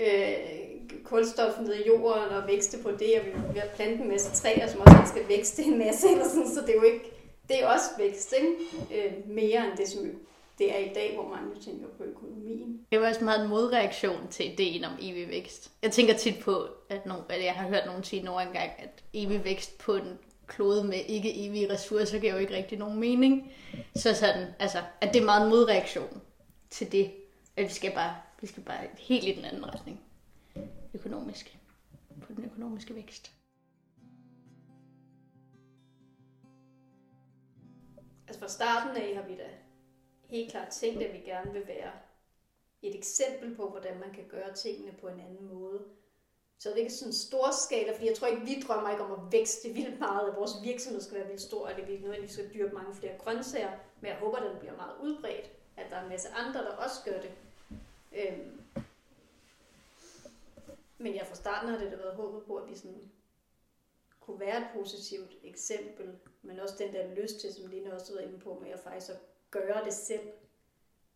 øh, 0.00 1.02
kulstof 1.04 1.60
ned 1.60 1.74
i 1.74 1.86
jorden 1.86 2.28
og 2.28 2.48
vækste 2.48 2.78
på 2.78 2.90
det, 2.90 3.20
og 3.20 3.26
vi 3.26 3.30
vil 3.30 3.60
have 3.60 3.74
plante 3.74 4.02
en 4.02 4.08
masse 4.08 4.42
træer, 4.42 4.66
som 4.66 4.80
også 4.80 4.96
skal 5.06 5.28
vækste 5.28 5.62
en 5.62 5.78
masse, 5.78 6.08
eller 6.10 6.28
sådan, 6.28 6.48
så 6.48 6.60
det 6.60 6.70
er 6.70 6.74
jo 6.74 6.82
ikke, 6.82 7.12
det 7.48 7.62
er 7.62 7.66
også 7.66 7.90
vækst, 7.98 8.34
ikke? 8.40 8.56
Øh, 8.94 9.12
mere 9.26 9.66
end 9.66 9.76
det, 9.76 9.88
som 9.88 10.06
det 10.58 10.74
er 10.74 10.78
i 10.78 10.94
dag, 10.94 11.14
hvor 11.14 11.28
man 11.28 11.54
jo 11.54 11.62
tænker 11.62 11.86
på 11.96 12.04
økonomien. 12.04 12.86
Det 12.92 13.00
var 13.00 13.08
også 13.08 13.24
meget 13.24 13.42
en 13.42 13.48
modreaktion 13.48 14.28
til 14.30 14.52
ideen 14.52 14.84
om 14.84 14.92
evig 15.00 15.28
vækst. 15.28 15.72
Jeg 15.82 15.92
tænker 15.92 16.14
tit 16.14 16.38
på, 16.44 16.66
at, 16.88 17.06
nogen, 17.06 17.24
at 17.28 17.44
jeg 17.44 17.54
har 17.54 17.68
hørt 17.68 17.86
nogen 17.86 18.04
sige 18.04 18.22
nogle 18.22 18.40
gang, 18.40 18.70
at 18.78 19.04
evig 19.12 19.44
vækst 19.44 19.78
på 19.78 19.94
en 19.94 20.18
klode 20.46 20.84
med 20.84 20.98
ikke 21.08 21.46
evige 21.46 21.72
ressourcer 21.72 22.18
giver 22.18 22.32
jo 22.32 22.38
ikke 22.38 22.56
rigtig 22.56 22.78
nogen 22.78 23.00
mening. 23.00 23.52
Så 23.96 24.14
sådan, 24.14 24.46
altså, 24.58 24.78
at 25.00 25.14
det 25.14 25.20
er 25.20 25.24
meget 25.24 25.44
en 25.44 25.50
modreaktion 25.50 26.20
til 26.70 26.92
det, 26.92 27.10
at 27.56 27.64
vi 27.64 27.70
skal 27.70 27.92
bare, 27.94 28.16
vi 28.40 28.46
skal 28.46 28.62
bare 28.62 28.86
helt 28.98 29.24
i 29.24 29.32
den 29.32 29.44
anden 29.44 29.74
retning. 29.74 30.00
Økonomisk. 30.94 31.58
På 32.20 32.32
den 32.36 32.44
økonomiske 32.44 32.94
vækst. 32.94 33.32
Altså 38.28 38.40
fra 38.40 38.48
starten 38.48 39.02
af 39.02 39.14
har 39.16 39.22
vi 39.28 39.36
da 39.36 39.48
helt 40.32 40.50
klart 40.50 40.68
tænkt, 40.68 41.02
at 41.02 41.12
vi 41.12 41.18
gerne 41.18 41.52
vil 41.52 41.66
være 41.66 41.92
et 42.82 42.94
eksempel 42.94 43.56
på, 43.56 43.68
hvordan 43.68 44.00
man 44.00 44.12
kan 44.14 44.24
gøre 44.28 44.54
tingene 44.54 44.92
på 45.00 45.08
en 45.08 45.20
anden 45.20 45.46
måde. 45.54 45.84
Så 46.58 46.68
det 46.68 46.74
er 46.74 46.80
ikke 46.80 46.92
sådan 46.92 47.08
en 47.08 47.16
stor 47.16 47.50
skala, 47.50 47.92
fordi 47.94 48.06
jeg 48.06 48.16
tror 48.16 48.26
ikke, 48.26 48.42
vi 48.42 48.62
drømmer 48.66 48.90
ikke 48.90 49.02
om 49.02 49.12
at 49.12 49.32
vækste 49.32 49.68
vildt 49.68 49.98
meget, 49.98 50.30
at 50.30 50.36
vores 50.36 50.50
virksomhed 50.62 51.00
skal 51.00 51.18
være 51.18 51.26
vildt 51.26 51.40
stor, 51.40 51.68
og 51.68 51.76
det 51.76 51.88
vi 51.88 51.92
nødvendigvis 51.92 52.32
skal 52.32 52.54
dyrke 52.54 52.74
mange 52.74 52.94
flere 52.94 53.18
grøntsager, 53.18 53.72
men 54.00 54.08
jeg 54.08 54.18
håber, 54.18 54.36
at 54.36 54.50
den 54.50 54.58
bliver 54.58 54.76
meget 54.76 54.94
udbredt, 55.02 55.50
at 55.76 55.90
der 55.90 55.96
er 55.96 56.02
en 56.02 56.08
masse 56.08 56.28
andre, 56.28 56.60
der 56.60 56.70
også 56.70 56.96
gør 57.04 57.20
det. 57.20 57.32
Øhm. 58.12 58.60
Men 60.98 61.14
jeg 61.14 61.26
fra 61.26 61.34
starten 61.34 61.68
har 61.68 61.78
det 61.78 61.92
da 61.92 61.96
været 61.96 62.16
håbet 62.16 62.42
på, 62.46 62.56
at 62.56 62.70
vi 62.70 62.74
sådan 62.74 63.10
kunne 64.20 64.40
være 64.40 64.58
et 64.58 64.66
positivt 64.74 65.32
eksempel, 65.42 66.18
men 66.42 66.60
også 66.60 66.74
den 66.78 66.92
der 66.92 67.14
lyst 67.14 67.40
til, 67.40 67.54
som 67.54 67.70
Line 67.70 67.94
også 67.94 68.14
var 68.14 68.20
inde 68.20 68.38
på, 68.38 68.58
med 68.62 68.70
at 68.70 68.80
faktisk 68.80 69.10
at 69.10 69.31
gøre 69.52 69.84
det 69.84 69.92
selv. 69.92 70.28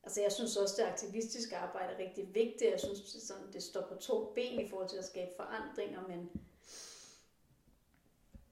Altså 0.03 0.23
jeg 0.23 0.33
synes 0.33 0.57
også, 0.57 0.75
det 0.79 0.89
aktivistiske 0.89 1.57
arbejde 1.57 1.93
er 1.93 1.99
rigtig 1.99 2.35
vigtigt. 2.35 2.71
Jeg 2.71 2.81
synes, 2.81 3.01
det, 3.01 3.23
sådan, 3.23 3.53
det 3.53 3.63
står 3.63 3.81
på 3.81 3.95
to 3.95 4.33
ben 4.35 4.61
i 4.61 4.69
forhold 4.69 4.89
til 4.89 4.97
at 4.97 5.05
skabe 5.05 5.31
forandringer, 5.37 6.01
men 6.09 6.31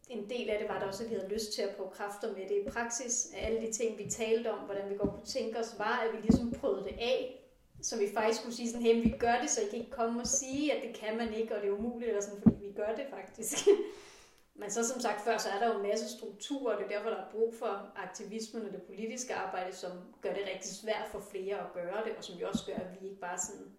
en 0.09 0.31
del 0.31 0.51
af 0.51 0.59
det 0.59 0.69
var 0.69 0.79
da 0.79 0.87
også, 0.87 1.05
at 1.05 1.11
vi 1.11 1.15
havde 1.15 1.29
lyst 1.29 1.53
til 1.53 1.63
at 1.63 1.77
prøve 1.77 1.91
kræfter 1.91 2.33
med 2.33 2.49
det 2.49 2.67
i 2.67 2.71
praksis. 2.71 3.33
Alle 3.37 3.61
de 3.67 3.73
ting, 3.73 3.99
vi 3.99 4.11
talte 4.11 4.53
om, 4.53 4.59
hvordan 4.59 4.91
vi 4.91 4.97
godt 4.97 5.11
kunne 5.11 5.27
tænke 5.27 5.59
os, 5.59 5.75
var, 5.79 5.99
at 5.99 6.13
vi 6.17 6.23
ligesom 6.23 6.51
prøvede 6.51 6.85
det 6.85 6.97
af, 6.99 7.41
så 7.83 7.99
vi 7.99 8.09
faktisk 8.15 8.43
kunne 8.43 8.53
sige 8.53 8.71
sådan, 8.71 8.83
hey, 8.83 9.03
vi 9.03 9.15
gør 9.19 9.41
det, 9.41 9.51
så 9.51 9.61
I 9.61 9.65
kan 9.71 9.79
ikke 9.79 9.91
komme 9.91 10.21
og 10.21 10.27
sige, 10.27 10.73
at 10.73 10.83
det 10.83 10.97
kan 10.97 11.17
man 11.17 11.35
ikke, 11.35 11.57
og 11.57 11.63
det 11.63 11.69
er 11.69 11.73
umuligt, 11.73 12.09
eller 12.09 12.23
sådan, 12.23 12.43
fordi 12.43 12.67
vi 12.67 12.73
gør 12.73 12.95
det 12.95 13.07
faktisk. 13.11 13.59
Men 14.55 14.71
så 14.71 14.89
som 14.89 15.01
sagt 15.01 15.21
før, 15.21 15.39
så 15.39 15.49
er 15.49 15.59
der 15.59 15.69
jo 15.69 15.77
en 15.77 15.89
masse 15.89 16.19
strukturer, 16.19 16.73
og 16.73 16.79
det 16.79 16.85
er 16.85 16.97
derfor, 16.97 17.11
der 17.11 17.17
er 17.17 17.31
brug 17.31 17.55
for 17.55 17.93
aktivismen 17.97 18.67
og 18.67 18.73
det 18.73 18.83
politiske 18.83 19.35
arbejde, 19.35 19.73
som 19.73 19.93
gør 20.21 20.35
det 20.35 20.43
rigtig 20.55 20.71
svært 20.71 21.09
for 21.09 21.21
flere 21.21 21.59
at 21.59 21.73
gøre 21.73 22.05
det, 22.05 22.17
og 22.17 22.25
som 22.25 22.39
jo 22.39 22.49
også 22.49 22.67
gør, 22.67 22.75
at 22.75 23.01
vi 23.01 23.07
ikke 23.09 23.21
bare 23.21 23.39
sådan 23.39 23.77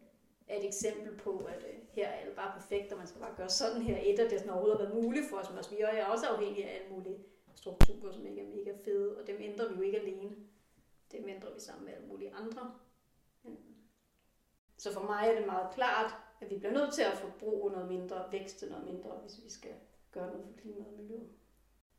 er 0.48 0.58
et 0.58 0.66
eksempel 0.66 1.18
på, 1.18 1.38
at 1.38 1.64
øh, 1.64 1.80
her 1.90 2.08
er 2.08 2.26
det 2.26 2.36
bare 2.36 2.54
perfekt, 2.60 2.92
og 2.92 2.98
man 2.98 3.08
skal 3.08 3.22
bare 3.22 3.36
gøre 3.38 3.50
sådan 3.50 3.82
her 3.82 3.98
et, 4.04 4.20
og 4.20 4.30
det 4.30 4.40
sådan 4.40 4.52
overhovedet 4.52 4.78
har 4.78 4.86
været 4.86 5.04
muligt 5.04 5.30
for 5.30 5.38
os, 5.38 5.50
men 5.50 5.58
også 5.58 5.70
vi 5.70 5.82
er 5.82 6.06
også 6.06 6.26
afhængige 6.26 6.70
af 6.70 6.76
alle 6.76 6.96
mulige 6.96 7.18
strukturer, 7.56 8.12
som 8.12 8.26
ikke 8.26 8.42
er 8.42 8.56
mega 8.56 8.72
fede, 8.86 9.18
og 9.18 9.28
dem 9.28 9.38
ændrer 9.40 9.70
vi 9.70 9.76
jo 9.76 9.82
ikke 9.82 10.00
alene. 10.00 10.36
Dem 11.12 11.28
ændrer 11.28 11.54
vi 11.54 11.60
sammen 11.60 11.86
med 11.86 11.94
alle 11.94 12.08
mulige 12.08 12.34
andre. 12.34 12.74
Så 14.78 14.94
for 14.94 15.02
mig 15.02 15.28
er 15.28 15.38
det 15.38 15.46
meget 15.46 15.74
klart, 15.74 16.16
at 16.42 16.50
vi 16.50 16.58
bliver 16.58 16.74
nødt 16.74 16.94
til 16.94 17.02
at 17.02 17.18
forbruge 17.18 17.72
noget 17.72 17.88
mindre, 17.88 18.26
vækste 18.32 18.70
noget 18.70 18.86
mindre, 18.86 19.10
hvis 19.22 19.44
vi 19.44 19.50
skal 19.50 19.72
gøre 20.16 20.28
noget 20.28 20.46
for 20.46 20.62
klimaet 20.62 20.88
og 20.88 20.94
miljøet. 21.00 21.28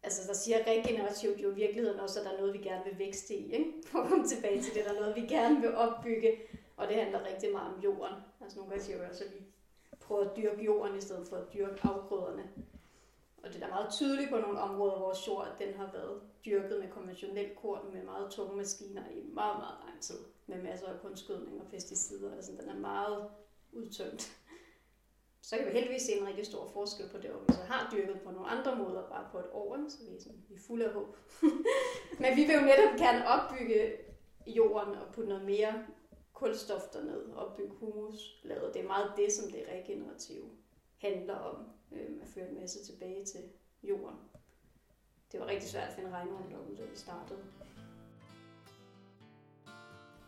Altså, 0.02 0.28
der 0.28 0.34
siger 0.34 0.58
regenerativt 0.66 1.42
jo 1.42 1.50
i 1.50 1.54
virkeligheden 1.54 2.00
også, 2.00 2.20
at 2.20 2.26
der 2.26 2.32
er 2.32 2.38
noget, 2.38 2.54
vi 2.54 2.58
gerne 2.58 2.84
vil 2.84 2.98
vækste 2.98 3.34
i, 3.34 3.52
ikke? 3.52 3.72
For 3.90 3.98
at 3.98 4.08
komme 4.08 4.26
tilbage 4.26 4.62
til 4.62 4.74
det, 4.74 4.84
der 4.84 4.90
er 4.90 5.00
noget, 5.00 5.16
vi 5.16 5.26
gerne 5.36 5.60
vil 5.60 5.74
opbygge, 5.74 6.32
og 6.76 6.88
det 6.88 6.96
handler 6.96 7.26
rigtig 7.30 7.52
meget 7.52 7.74
om 7.74 7.80
jorden. 7.80 8.16
Altså, 8.40 8.58
nogle 8.58 8.70
gange 8.70 8.84
siger 8.84 8.98
jo 8.98 9.08
også, 9.08 9.24
at 9.24 9.32
vi 9.34 9.40
prøver 10.00 10.30
at 10.30 10.36
dyrke 10.36 10.64
jorden, 10.64 10.98
i 10.98 11.00
stedet 11.00 11.28
for 11.28 11.36
at 11.36 11.52
dyrke 11.54 11.78
afgrøderne. 11.82 12.44
Og 13.42 13.52
det 13.52 13.62
er 13.62 13.66
da 13.66 13.72
meget 13.74 13.92
tydeligt 13.92 14.30
på 14.30 14.38
nogle 14.38 14.60
områder 14.60 14.96
hvor 14.96 15.06
vores 15.06 15.28
jord, 15.28 15.56
den 15.58 15.74
har 15.74 15.90
været 15.92 16.20
dyrket 16.44 16.78
med 16.80 16.88
konventionel 16.90 17.50
korn 17.62 17.92
med 17.92 18.02
meget 18.02 18.30
tunge 18.30 18.56
maskiner 18.56 19.02
i 19.10 19.20
meget, 19.32 19.58
meget 19.58 19.78
lang 19.86 20.00
tid. 20.00 20.18
Med 20.46 20.62
masser 20.62 20.86
af 20.86 21.00
kunstgødning 21.02 21.60
og 21.60 21.66
pesticider. 21.70 22.34
Altså, 22.36 22.52
den 22.60 22.68
er 22.68 22.74
meget 22.74 23.28
udtømt 23.72 24.36
så 25.48 25.56
kan 25.56 25.66
vi 25.66 25.72
heldigvis 25.72 26.02
se 26.02 26.12
en 26.12 26.26
rigtig 26.26 26.46
stor 26.46 26.68
forskel 26.72 27.08
på 27.08 27.18
det, 27.18 27.30
og 27.30 27.40
vi 27.40 27.52
så 27.54 27.60
har 27.60 27.90
dyrket 27.92 28.20
på 28.24 28.30
nogle 28.30 28.48
andre 28.48 28.76
måder 28.76 29.08
bare 29.08 29.28
på 29.32 29.38
et 29.38 29.50
år, 29.52 29.88
så 29.88 29.98
vi 30.08 30.16
er, 30.16 30.20
sådan, 30.20 30.44
vi 30.48 30.54
er 30.54 30.58
fulde 30.66 30.84
af 30.84 30.92
håb. 30.92 31.16
Men 32.20 32.36
vi 32.36 32.44
vil 32.44 32.54
jo 32.54 32.60
netop 32.60 32.98
gerne 32.98 33.28
opbygge 33.34 33.96
jorden 34.46 34.94
og 34.94 35.14
putte 35.14 35.28
noget 35.28 35.44
mere 35.44 35.86
kulstof 36.32 36.82
derned, 36.92 37.22
og 37.22 37.46
opbygge 37.46 37.74
humus. 37.74 38.40
Det 38.74 38.82
er 38.82 38.86
meget 38.86 39.12
det, 39.16 39.32
som 39.32 39.50
det 39.50 39.64
regenerative 39.72 40.50
handler 40.98 41.34
om, 41.34 41.56
øh, 41.92 42.22
at 42.22 42.28
føre 42.28 42.48
en 42.48 42.60
masse 42.60 42.84
tilbage 42.84 43.24
til 43.24 43.40
jorden. 43.82 44.18
Det 45.32 45.40
var 45.40 45.46
rigtig 45.46 45.68
svært 45.68 45.88
at 45.88 45.94
finde 45.94 46.10
regnorm 46.10 46.48
derude, 46.50 46.76
da 46.76 46.82
vi 46.82 46.96
startede. 46.96 47.38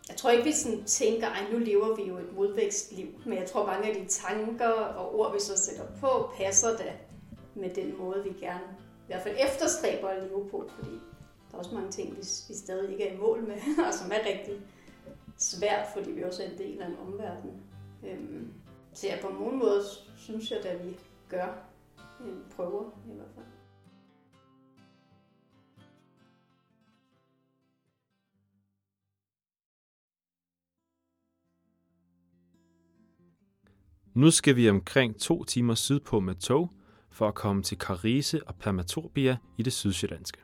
Jeg 0.09 0.17
tror 0.17 0.31
ikke, 0.31 0.45
vi 0.45 0.53
sådan 0.53 0.85
tænker, 0.85 1.29
at 1.29 1.53
nu 1.53 1.59
lever 1.59 1.97
vi 1.97 2.03
jo 2.03 2.19
et 2.19 2.33
modvækstliv, 2.35 3.09
men 3.27 3.39
jeg 3.39 3.47
tror 3.47 3.67
mange 3.67 3.89
af 3.89 3.95
de 3.95 4.07
tanker 4.07 4.69
og 4.69 5.19
ord, 5.19 5.33
vi 5.33 5.41
så 5.41 5.59
sætter 5.59 5.85
på, 6.01 6.31
passer 6.37 6.77
da 6.77 6.93
med 7.55 7.71
den 7.71 7.99
måde, 7.99 8.25
vi 8.25 8.33
gerne 8.41 8.65
i 8.79 9.07
hvert 9.07 9.23
fald 9.23 9.37
efterstræber 9.39 10.09
at 10.09 10.23
leve 10.23 10.49
på, 10.51 10.71
fordi 10.79 10.91
der 11.51 11.55
er 11.55 11.59
også 11.59 11.75
mange 11.75 11.91
ting, 11.91 12.11
vi, 12.11 12.17
vi 12.49 12.55
stadig 12.55 12.93
ikke 12.93 13.09
er 13.09 13.15
i 13.15 13.17
mål 13.17 13.43
med, 13.43 13.57
og 13.89 13.95
som 13.95 14.11
er 14.13 14.27
rigtig 14.27 14.55
svært, 15.39 15.87
fordi 15.95 16.11
vi 16.11 16.23
også 16.23 16.43
er 16.43 16.47
en 16.47 16.59
del 16.59 16.83
af 16.83 16.87
en 16.87 16.97
omverden. 17.07 17.63
Øhm, 18.07 18.53
så 18.93 19.07
ja, 19.07 19.19
på 19.23 19.29
nogen 19.29 19.59
måde 19.59 19.83
synes 20.17 20.51
jeg, 20.51 20.67
at 20.67 20.87
vi 20.87 20.99
gør 21.29 21.47
en 22.21 22.45
prøver 22.57 22.85
i 23.13 23.15
hvert 23.15 23.29
fald. 23.35 23.47
Nu 34.15 34.31
skal 34.31 34.57
vi 34.57 34.71
omkring 34.71 35.21
to 35.21 35.45
timer 35.45 35.75
sydpå 35.75 36.21
med 36.21 36.35
tog 36.35 36.73
for 37.11 37.29
at 37.29 37.35
komme 37.35 37.63
til 37.63 37.79
Carise 37.79 38.49
og 38.49 38.55
Permatorbia 38.55 39.37
i 39.57 39.63
det 39.63 39.73
sydsjællandske. 39.73 40.39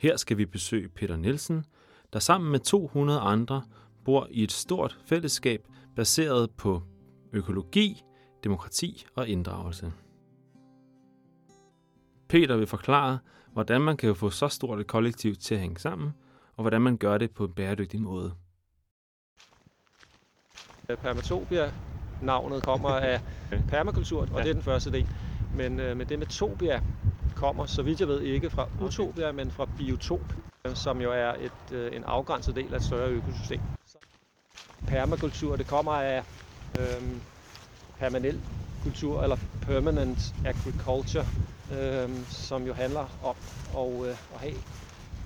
Her 0.00 0.16
skal 0.16 0.38
vi 0.38 0.46
besøge 0.46 0.88
Peter 0.88 1.16
Nielsen, 1.16 1.64
der 2.12 2.18
sammen 2.18 2.50
med 2.50 2.60
200 2.60 3.20
andre 3.20 3.62
bor 4.04 4.28
i 4.30 4.42
et 4.42 4.52
stort 4.52 4.98
fællesskab 5.06 5.66
baseret 5.96 6.50
på 6.50 6.82
økologi, 7.32 8.02
demokrati 8.44 9.06
og 9.14 9.28
inddragelse. 9.28 9.92
Peter 12.28 12.56
vil 12.56 12.66
forklare, 12.66 13.18
hvordan 13.52 13.80
man 13.80 13.96
kan 13.96 14.16
få 14.16 14.30
så 14.30 14.48
stort 14.48 14.80
et 14.80 14.86
kollektiv 14.86 15.34
til 15.34 15.54
at 15.54 15.60
hænge 15.60 15.78
sammen, 15.78 16.10
og 16.56 16.62
hvordan 16.62 16.82
man 16.82 16.96
gør 16.96 17.18
det 17.18 17.30
på 17.30 17.44
en 17.44 17.52
bæredygtig 17.52 18.00
måde. 18.00 18.34
Permatopia 20.86 21.72
navnet 22.22 22.62
kommer 22.62 22.88
af 23.10 23.20
permakultur, 23.68 24.20
og 24.32 24.42
det 24.42 24.48
er 24.50 24.54
den 24.54 24.62
første 24.62 24.92
del. 24.92 25.06
Men, 25.54 25.80
øh, 25.80 25.96
men 25.96 26.08
det 26.08 26.18
med 26.18 26.26
topia 26.26 26.80
kommer, 27.34 27.66
så 27.66 27.82
vidt 27.82 28.00
jeg 28.00 28.08
ved, 28.08 28.20
ikke 28.20 28.50
fra 28.50 28.68
utopia, 28.78 29.32
men 29.32 29.50
fra 29.50 29.66
biotop, 29.76 30.32
som 30.74 31.00
jo 31.00 31.12
er 31.12 31.34
et, 31.40 31.72
øh, 31.72 31.96
en 31.96 32.04
afgrænset 32.04 32.56
del 32.56 32.72
af 32.72 32.76
et 32.76 32.82
større 32.82 33.10
økosystem. 33.10 33.60
Permakultur, 34.86 35.56
det 35.56 35.66
kommer 35.66 35.92
af 35.92 36.24
øh, 36.78 37.02
permanent 37.98 38.44
kultur, 38.82 39.22
eller 39.22 39.36
permanent 39.60 40.34
agriculture, 40.44 41.26
øh, 41.70 42.10
som 42.28 42.66
jo 42.66 42.72
handler 42.72 43.18
om 43.22 43.36
at, 43.76 44.08
øh, 44.08 44.16
at 44.34 44.40
have 44.40 44.62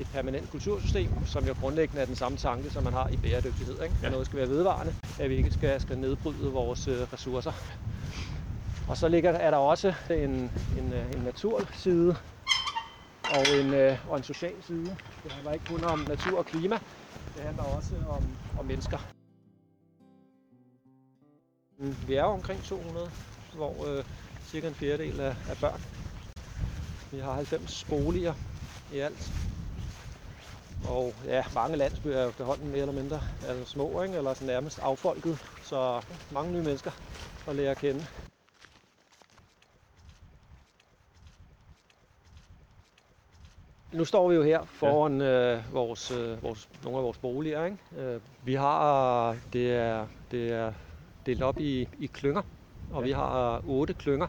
et 0.01 0.07
permanent 0.13 0.51
kultursystem, 0.51 1.11
som 1.27 1.47
jo 1.47 1.55
grundlæggende 1.61 2.03
er 2.03 2.07
den 2.07 2.15
samme 2.15 2.39
tanke, 2.39 2.71
som 2.71 2.85
man 2.85 2.93
har 2.93 3.09
i 3.09 3.17
bæredygtighed. 3.17 3.83
Ikke? 3.83 3.95
At 4.03 4.11
noget 4.11 4.27
skal 4.27 4.39
være 4.39 4.49
vedvarende, 4.49 4.93
at 5.19 5.31
vi 5.31 5.37
ikke 5.37 5.51
skal, 5.51 5.81
skal 5.81 5.99
nedbryde 5.99 6.53
vores 6.53 6.89
øh, 6.89 7.13
ressourcer. 7.13 7.53
Og 8.89 8.97
så 8.97 9.09
ligger, 9.09 9.31
er 9.31 9.51
der 9.51 9.59
også 9.59 9.95
en, 10.11 10.51
en, 10.79 10.93
øh, 10.93 11.13
en 11.13 11.23
naturside 11.23 12.17
og 13.29 13.57
en, 13.61 13.73
øh, 13.73 14.11
og 14.11 14.17
en 14.17 14.23
social 14.23 14.63
side. 14.63 14.97
Det 15.23 15.31
handler 15.33 15.53
ikke 15.53 15.67
kun 15.67 15.85
om 15.85 15.99
natur 15.99 16.39
og 16.39 16.47
klima, 16.47 16.79
det 17.35 17.43
handler 17.43 17.63
også 17.63 17.95
om, 18.09 18.23
om 18.59 18.67
mennesker. 18.67 18.99
Vi 22.07 22.15
er 22.15 22.23
omkring 22.23 22.63
200, 22.63 23.11
hvor 23.55 23.87
øh, 23.87 24.05
cirka 24.45 24.69
en 24.69 24.75
fjerdedel 24.75 25.21
er, 25.21 25.35
er 25.49 25.57
børn. 25.61 25.81
Vi 27.11 27.19
har 27.19 27.33
90 27.35 27.85
boliger 27.85 28.35
i 28.95 28.99
alt. 28.99 29.33
Og 30.85 31.15
ja, 31.25 31.45
mange 31.55 31.77
landsbyer 31.77 32.17
er 32.17 32.29
efterhånden 32.29 32.69
mere 32.69 32.81
eller 32.81 32.93
mindre 32.93 33.21
altså 33.49 33.65
små, 33.65 34.03
ikke? 34.03 34.17
eller 34.17 34.35
sådan 34.35 34.47
nærmest 34.47 34.79
affolket. 34.79 35.39
Så 35.63 36.03
mange 36.33 36.53
nye 36.53 36.63
mennesker 36.63 36.91
at 37.49 37.57
lære 37.57 37.71
at 37.71 37.79
kende. 37.79 38.07
Nu 43.93 44.05
står 44.05 44.29
vi 44.29 44.35
jo 44.35 44.43
her 44.43 44.65
foran 44.65 45.21
ja. 45.21 45.57
øh, 45.57 45.75
vores, 45.75 46.11
øh, 46.11 46.43
vores, 46.43 46.69
nogle 46.85 46.99
af 46.99 47.05
vores 47.05 47.19
boliger. 47.19 47.65
Ikke? 47.65 47.79
Øh, 47.99 48.21
vi 48.45 48.55
har, 48.55 49.37
det 49.53 49.75
er, 49.75 50.07
det 50.31 50.53
er 50.53 50.73
delt 51.27 51.43
op 51.43 51.61
i, 51.61 51.89
i 51.99 52.07
klynger, 52.07 52.43
og 52.93 53.01
ja. 53.01 53.07
vi 53.07 53.13
har 53.13 53.63
otte 53.67 53.95
klynger, 53.95 54.27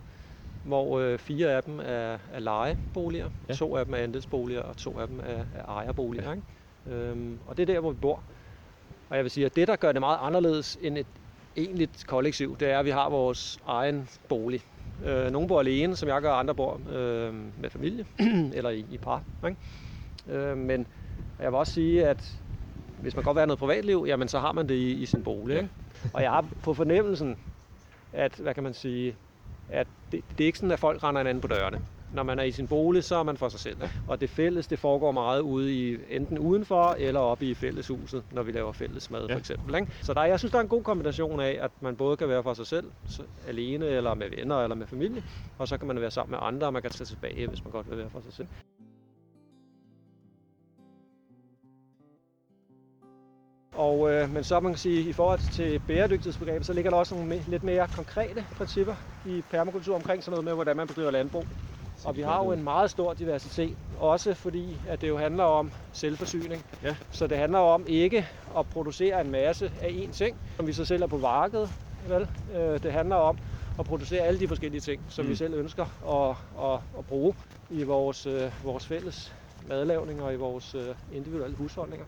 hvor 0.67 0.99
øh, 0.99 1.19
fire 1.19 1.51
af 1.51 1.63
dem 1.63 1.79
er, 1.79 2.17
er 2.33 2.39
lejeboliger, 2.39 3.29
ja. 3.49 3.53
to 3.53 3.75
af 3.75 3.85
dem 3.85 3.93
er 3.93 3.97
andelsboliger, 3.97 4.61
og 4.61 4.77
to 4.77 4.99
af 4.99 5.07
dem 5.07 5.19
er, 5.19 5.43
er 5.55 5.65
ejerboliger. 5.67 6.23
Ja. 6.23 6.31
Ikke? 6.31 7.07
Øhm, 7.09 7.39
og 7.47 7.57
det 7.57 7.69
er 7.69 7.73
der, 7.73 7.79
hvor 7.79 7.91
vi 7.91 7.97
bor. 7.97 8.23
Og 9.09 9.15
jeg 9.15 9.23
vil 9.23 9.31
sige, 9.31 9.45
at 9.45 9.55
det, 9.55 9.67
der 9.67 9.75
gør 9.75 9.91
det 9.91 10.01
meget 10.01 10.17
anderledes 10.21 10.77
end 10.81 10.97
et 10.97 11.07
egentligt 11.55 12.07
kollektiv, 12.07 12.57
det 12.57 12.69
er, 12.69 12.79
at 12.79 12.85
vi 12.85 12.89
har 12.89 13.09
vores 13.09 13.59
egen 13.65 14.09
bolig. 14.29 14.61
Øh, 15.05 15.31
nogle 15.31 15.47
bor 15.47 15.59
alene, 15.59 15.95
som 15.95 16.09
jeg 16.09 16.21
gør, 16.21 16.31
andre 16.31 16.55
bor 16.55 16.81
øh, 16.89 17.33
med 17.61 17.69
familie, 17.69 18.05
eller 18.57 18.69
i, 18.69 18.85
i 18.91 18.97
par. 18.97 19.23
Ikke? 19.47 19.57
Øh, 20.27 20.57
men 20.57 20.87
jeg 21.39 21.51
vil 21.51 21.57
også 21.57 21.73
sige, 21.73 22.07
at 22.07 22.41
hvis 23.01 23.15
man 23.15 23.23
godt 23.23 23.35
vil 23.35 23.39
have 23.39 23.47
noget 23.47 23.59
privatliv, 23.59 24.05
jamen 24.07 24.27
så 24.27 24.39
har 24.39 24.51
man 24.51 24.69
det 24.69 24.75
i, 24.75 24.91
i 24.91 25.05
sin 25.05 25.23
bolig. 25.23 25.57
Ikke? 25.57 25.69
Og 26.13 26.21
jeg 26.21 26.31
har 26.31 26.45
på 26.63 26.73
fornemmelsen, 26.73 27.37
at, 28.13 28.35
hvad 28.35 28.53
kan 28.53 28.63
man 28.63 28.73
sige, 28.73 29.15
at 29.69 29.87
det, 30.11 30.21
det 30.37 30.43
er 30.43 30.45
ikke 30.45 30.57
sådan, 30.59 30.71
at 30.71 30.79
folk 30.79 31.03
render 31.03 31.19
hinanden 31.19 31.41
på 31.41 31.47
dørene. 31.47 31.79
Når 32.09 32.23
man 32.23 32.39
er 32.39 32.43
i 32.43 32.51
sin 32.51 32.67
bolig, 32.67 33.03
så 33.03 33.15
er 33.15 33.23
man 33.23 33.37
for 33.37 33.49
sig 33.49 33.59
selv. 33.59 33.81
Og 34.07 34.21
det 34.21 34.29
fælles, 34.29 34.67
det 34.67 34.79
foregår 34.79 35.11
meget 35.11 35.41
ude 35.41 35.73
i 35.75 35.97
enten 36.09 36.37
udenfor 36.39 36.95
eller 36.99 37.19
oppe 37.19 37.45
i 37.45 37.53
fælleshuset, 37.53 38.23
når 38.31 38.43
vi 38.43 38.51
laver 38.51 38.71
fælles 38.71 39.09
mad 39.09 39.27
Ja. 39.27 39.33
for 39.33 39.39
eksempel. 39.39 39.75
Ikke? 39.75 39.87
Så 40.01 40.13
der, 40.13 40.23
jeg 40.23 40.39
synes, 40.39 40.51
der 40.51 40.57
er 40.57 40.61
en 40.61 40.69
god 40.69 40.83
kombination 40.83 41.39
af, 41.39 41.57
at 41.61 41.71
man 41.81 41.95
både 41.97 42.17
kan 42.17 42.29
være 42.29 42.43
for 42.43 42.53
sig 42.53 42.67
selv, 42.67 42.91
så 43.05 43.23
alene 43.47 43.85
eller 43.85 44.13
med 44.13 44.29
venner 44.29 44.63
eller 44.63 44.75
med 44.75 44.87
familie, 44.87 45.23
og 45.57 45.67
så 45.67 45.77
kan 45.77 45.87
man 45.87 46.01
være 46.01 46.11
sammen 46.11 46.31
med 46.31 46.39
andre, 46.41 46.67
og 46.67 46.73
man 46.73 46.81
kan 46.81 46.91
tage 46.91 47.05
tilbage, 47.05 47.47
hvis 47.47 47.65
man 47.65 47.71
godt 47.71 47.89
vil 47.89 47.97
være 47.97 48.09
for 48.09 48.21
sig 48.21 48.33
selv. 48.33 48.47
Og, 53.77 54.11
øh, 54.11 54.29
men 54.29 54.43
så 54.43 54.59
man 54.59 54.71
kan 54.71 54.77
sige, 54.77 55.09
i 55.09 55.13
forhold 55.13 55.39
til 55.39 55.79
bæredygtighedsbegrebet, 55.79 56.65
så 56.65 56.73
ligger 56.73 56.91
der 56.91 56.97
også 56.97 57.15
nogle 57.15 57.43
lidt 57.47 57.63
mere 57.63 57.87
konkrete 57.87 58.45
principper 58.55 58.95
i 59.25 59.41
permakultur 59.41 59.95
omkring 59.95 60.23
sådan 60.23 60.31
noget 60.31 60.43
med, 60.45 60.53
hvordan 60.53 60.77
man 60.77 60.87
bedriver 60.87 61.11
landbrug. 61.11 61.47
Og 62.05 62.15
vi 62.15 62.21
har 62.21 62.43
jo 62.43 62.51
en 62.51 62.63
meget 62.63 62.91
stor 62.91 63.13
diversitet, 63.13 63.75
også 63.97 64.33
fordi 64.33 64.81
at 64.87 65.01
det 65.01 65.07
jo 65.07 65.17
handler 65.17 65.43
om 65.43 65.71
selvforsyning. 65.91 66.65
Ja. 66.83 66.95
Så 67.11 67.27
det 67.27 67.37
handler 67.37 67.59
om 67.59 67.85
ikke 67.87 68.27
at 68.57 68.67
producere 68.67 69.21
en 69.21 69.31
masse 69.31 69.71
af 69.81 69.89
én 69.89 70.11
ting, 70.11 70.37
som 70.57 70.67
vi 70.67 70.73
så 70.73 70.85
sælger 70.85 71.07
på 71.07 71.17
markedet. 71.17 71.69
Vel? 72.07 72.27
Øh, 72.55 72.79
det 72.83 72.91
handler 72.91 73.15
om 73.15 73.37
at 73.79 73.85
producere 73.85 74.21
alle 74.21 74.39
de 74.39 74.47
forskellige 74.47 74.81
ting, 74.81 75.01
som 75.09 75.25
mm. 75.25 75.31
vi 75.31 75.35
selv 75.35 75.53
ønsker 75.53 75.85
at, 76.07 76.35
at, 76.73 76.79
at 76.99 77.05
bruge 77.05 77.33
i 77.69 77.83
vores, 77.83 78.25
øh, 78.25 78.51
vores 78.63 78.87
fælles 78.87 79.35
madlavning 79.67 80.21
og 80.21 80.33
i 80.33 80.35
vores 80.35 80.75
øh, 80.75 80.95
individuelle 81.11 81.57
husholdninger. 81.57 82.05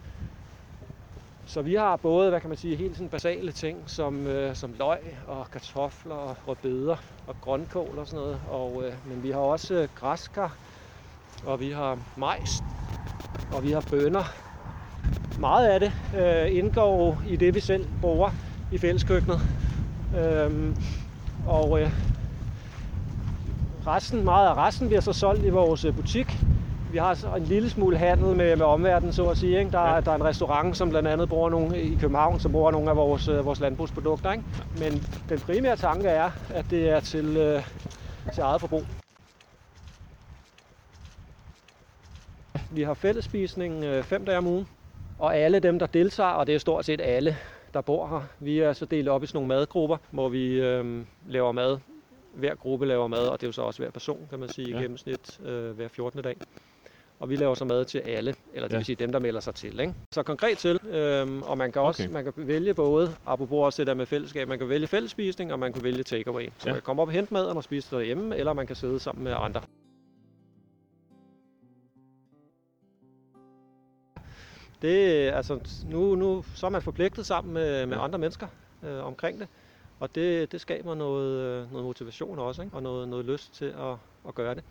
Så 1.50 1.62
vi 1.62 1.76
har 1.76 1.96
både, 1.96 2.30
hvad 2.30 2.42
kan 2.42 2.50
man 2.50 2.58
sige, 2.58 2.76
helt 2.76 2.96
sådan 2.96 3.10
basale 3.10 3.52
ting, 3.52 3.90
som, 3.90 4.28
øh, 4.28 4.56
som 4.56 4.74
løg 4.80 4.98
og 5.28 5.52
kartofler 5.52 6.16
og 6.16 6.36
rødbeder 6.48 6.96
og 7.28 7.36
grønkål 7.42 8.00
og 8.00 8.08
sådan 8.08 8.20
noget. 8.20 8.42
Og, 8.50 8.84
øh, 8.86 8.94
men 9.08 9.24
vi 9.24 9.32
har 9.32 9.40
også 9.40 9.74
øh, 9.74 9.88
græskar, 9.96 10.58
og 11.46 11.60
vi 11.60 11.72
har 11.72 11.98
majs, 12.18 12.64
og 13.54 13.64
vi 13.64 13.72
har 13.72 13.84
bønner. 13.90 14.24
Meget 15.40 15.68
af 15.68 15.80
det 15.80 15.92
øh, 16.18 16.58
indgår 16.58 17.22
i 17.28 17.36
det, 17.36 17.56
vi 17.56 17.60
selv 17.60 17.86
bruger 18.02 18.30
i 18.72 18.78
fælleskøkkenet. 18.78 19.40
Øhm, 20.20 20.76
og 21.48 21.82
øh, 21.82 21.92
resten, 23.88 24.24
meget 24.24 24.48
af 24.50 24.56
resten 24.56 24.88
bliver 24.88 25.02
så 25.02 25.14
solgt 25.14 25.46
i 25.46 25.50
vores 25.50 25.86
øh, 25.86 25.96
butik. 25.96 26.38
Vi 26.92 26.98
har 26.98 27.36
en 27.36 27.44
lille 27.44 27.70
smule 27.70 27.98
handel 27.98 28.36
med, 28.36 28.56
med 28.56 28.66
omverdenen, 28.66 29.14
så 29.14 29.30
at 29.30 29.38
sige. 29.38 29.60
Ikke? 29.60 29.72
Der, 29.72 29.80
ja. 29.80 30.02
Der 30.02 30.12
er 30.12 30.16
en 30.16 30.24
restaurant, 30.24 30.78
som 30.78 30.90
blandt 30.90 31.10
andet 31.10 31.30
bruger 31.30 31.50
nogle 31.50 31.82
i 31.82 31.96
København, 31.96 32.40
som 32.40 32.52
bruger 32.52 32.72
nogle 32.72 32.90
af 32.90 32.96
vores, 32.96 33.28
øh, 33.28 33.46
vores 33.46 33.60
landbrugsprodukter. 33.60 34.32
Ikke? 34.32 34.44
Men 34.80 34.94
den 35.30 35.40
primære 35.40 35.76
tanke 35.76 36.10
er, 36.10 36.32
at 36.50 36.66
det 36.70 36.90
er 36.90 37.00
til, 37.00 37.38
øh, 37.38 37.64
til 38.34 38.42
eget 38.42 38.62
forbrug. 38.62 38.84
Vi 42.72 42.82
har 42.82 42.94
fællesspisning 42.94 43.84
øh, 43.84 44.04
fem 44.04 44.26
dage 44.26 44.38
om 44.38 44.48
ugen, 44.48 44.68
og 45.20 45.38
alle 45.38 45.60
dem, 45.60 45.80
der 45.80 45.86
deltager, 45.86 46.30
og 46.30 46.48
det 46.48 46.56
er 46.56 46.60
stort 46.60 46.86
set 46.86 47.02
alle, 47.02 47.38
der 47.74 47.82
bor 47.82 48.08
her, 48.08 48.22
vi 48.40 48.60
er 48.60 48.74
så 48.74 48.86
delt 48.86 49.08
op 49.08 49.24
i 49.24 49.26
sådan 49.26 49.38
nogle 49.38 49.48
madgrupper, 49.48 49.98
hvor 50.12 50.30
vi 50.30 50.62
øh, 50.62 51.06
laver 51.28 51.52
mad. 51.52 51.78
Hver 52.34 52.56
gruppe 52.56 52.86
laver 52.86 53.08
mad, 53.08 53.28
og 53.28 53.42
det 53.42 53.46
er 53.46 53.48
jo 53.48 53.52
så 53.52 53.62
også 53.62 53.82
hver 53.82 53.92
person, 53.92 54.28
kan 54.30 54.40
man 54.40 54.50
sige. 54.50 54.70
Ja. 54.70 54.80
i 54.80 54.82
gennemsnit 54.82 55.40
øh, 55.40 55.72
hver 55.72 55.88
14. 55.88 56.22
dag. 56.24 56.38
Og 57.20 57.30
vi 57.30 57.36
laver 57.36 57.56
så 57.56 57.66
mad 57.66 57.86
til 57.86 58.00
alle, 58.00 58.36
eller 58.54 58.68
det 58.68 58.74
Ja. 58.74 58.78
vil 58.78 58.86
sige 58.86 58.96
dem, 58.96 59.12
der 59.12 59.20
melder 59.20 59.40
sig 59.40 59.56
til. 59.56 59.80
Ikke? 59.80 59.94
Så 60.12 60.24
konkret 60.24 60.58
til, 60.58 60.80
øhm, 60.88 61.42
og 61.44 61.58
man 61.58 61.72
kan 61.72 61.82
også 61.82 62.04
Okay. 62.04 62.14
man 62.14 62.24
kan 62.24 62.34
vælge 62.38 62.74
både, 62.74 63.16
apropos 63.26 63.58
også 63.66 63.82
det 63.82 63.88
der 63.88 63.94
med 63.94 64.06
fællesskab, 64.06 64.48
man 64.48 64.60
kan 64.60 64.70
vælge 64.70 64.88
fællesspisning, 64.88 65.54
og 65.54 65.60
man 65.60 65.74
kan 65.74 65.84
vælge 65.84 66.04
takeaway. 66.04 66.46
Så 66.46 66.52
Ja. 66.66 66.70
man 66.70 66.76
kan 66.76 66.82
komme 66.82 67.02
op 67.02 67.08
og 67.08 67.14
hente 67.14 67.34
maden 67.34 67.58
og 67.58 67.64
spise 67.64 67.86
det 67.86 67.92
derhjemme, 68.00 68.38
eller 68.38 68.54
man 68.54 68.68
kan 68.68 68.76
sidde 68.76 69.00
sammen 69.00 69.24
med 69.24 69.34
andre. 69.38 69.62
Det, 74.82 75.30
altså, 75.32 75.60
nu, 75.86 76.16
nu 76.16 76.44
så 76.56 76.66
er 76.66 76.70
man 76.70 76.82
forpligtet 76.82 77.26
sammen 77.26 77.54
med, 77.54 77.86
med 77.86 77.98
Ja. 77.98 78.04
andre 78.04 78.20
mennesker 78.20 78.48
øh, 78.84 79.06
omkring 79.06 79.40
det, 79.40 79.48
og 80.00 80.16
det, 80.16 80.52
det 80.52 80.62
skaber 80.62 80.96
noget, 80.96 81.40
øh, 81.40 81.72
noget 81.72 81.86
motivation 81.86 82.40
også, 82.40 82.62
ikke? 82.62 82.76
og 82.76 82.84
noget, 82.84 83.08
noget 83.08 83.26
lyst 83.26 83.54
til 83.54 83.66
at, 83.66 83.96
at 84.28 84.36
gøre 84.36 84.56
det. 84.56 84.64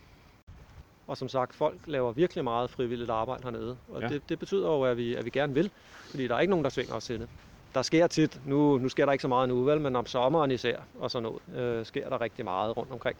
Og 1.08 1.16
som 1.16 1.28
sagt, 1.28 1.54
folk 1.54 1.80
laver 1.86 2.12
virkelig 2.12 2.44
meget 2.44 2.70
frivilligt 2.70 3.10
arbejde 3.10 3.42
hernede. 3.44 3.78
Og 3.88 4.00
Ja. 4.02 4.08
det, 4.08 4.28
det 4.28 4.38
betyder 4.38 4.68
jo, 4.68 4.82
at 4.82 4.96
vi, 4.96 5.14
at 5.14 5.24
vi 5.24 5.30
gerne 5.30 5.54
vil, 5.54 5.70
fordi 6.10 6.28
der 6.28 6.34
er 6.34 6.40
ikke 6.40 6.50
nogen, 6.50 6.64
der 6.64 6.70
svinger 6.70 6.94
os 6.94 7.04
til 7.04 7.20
det. 7.20 7.28
Der 7.74 7.82
sker 7.82 8.06
tit, 8.06 8.40
nu, 8.44 8.78
nu 8.78 8.88
sker 8.88 9.04
der 9.04 9.12
ikke 9.12 9.22
så 9.22 9.28
meget 9.28 9.48
nu, 9.48 9.62
vel, 9.64 9.80
men 9.80 9.96
om 9.96 10.06
sommeren 10.06 10.50
især 10.50 10.88
og 10.94 11.10
sådan 11.10 11.22
noget, 11.22 11.60
øh, 11.62 11.86
sker 11.86 12.08
der 12.08 12.20
rigtig 12.20 12.44
meget 12.44 12.76
rundt 12.76 12.92
omkring. 12.92 13.16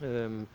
Øhm, 0.00 0.48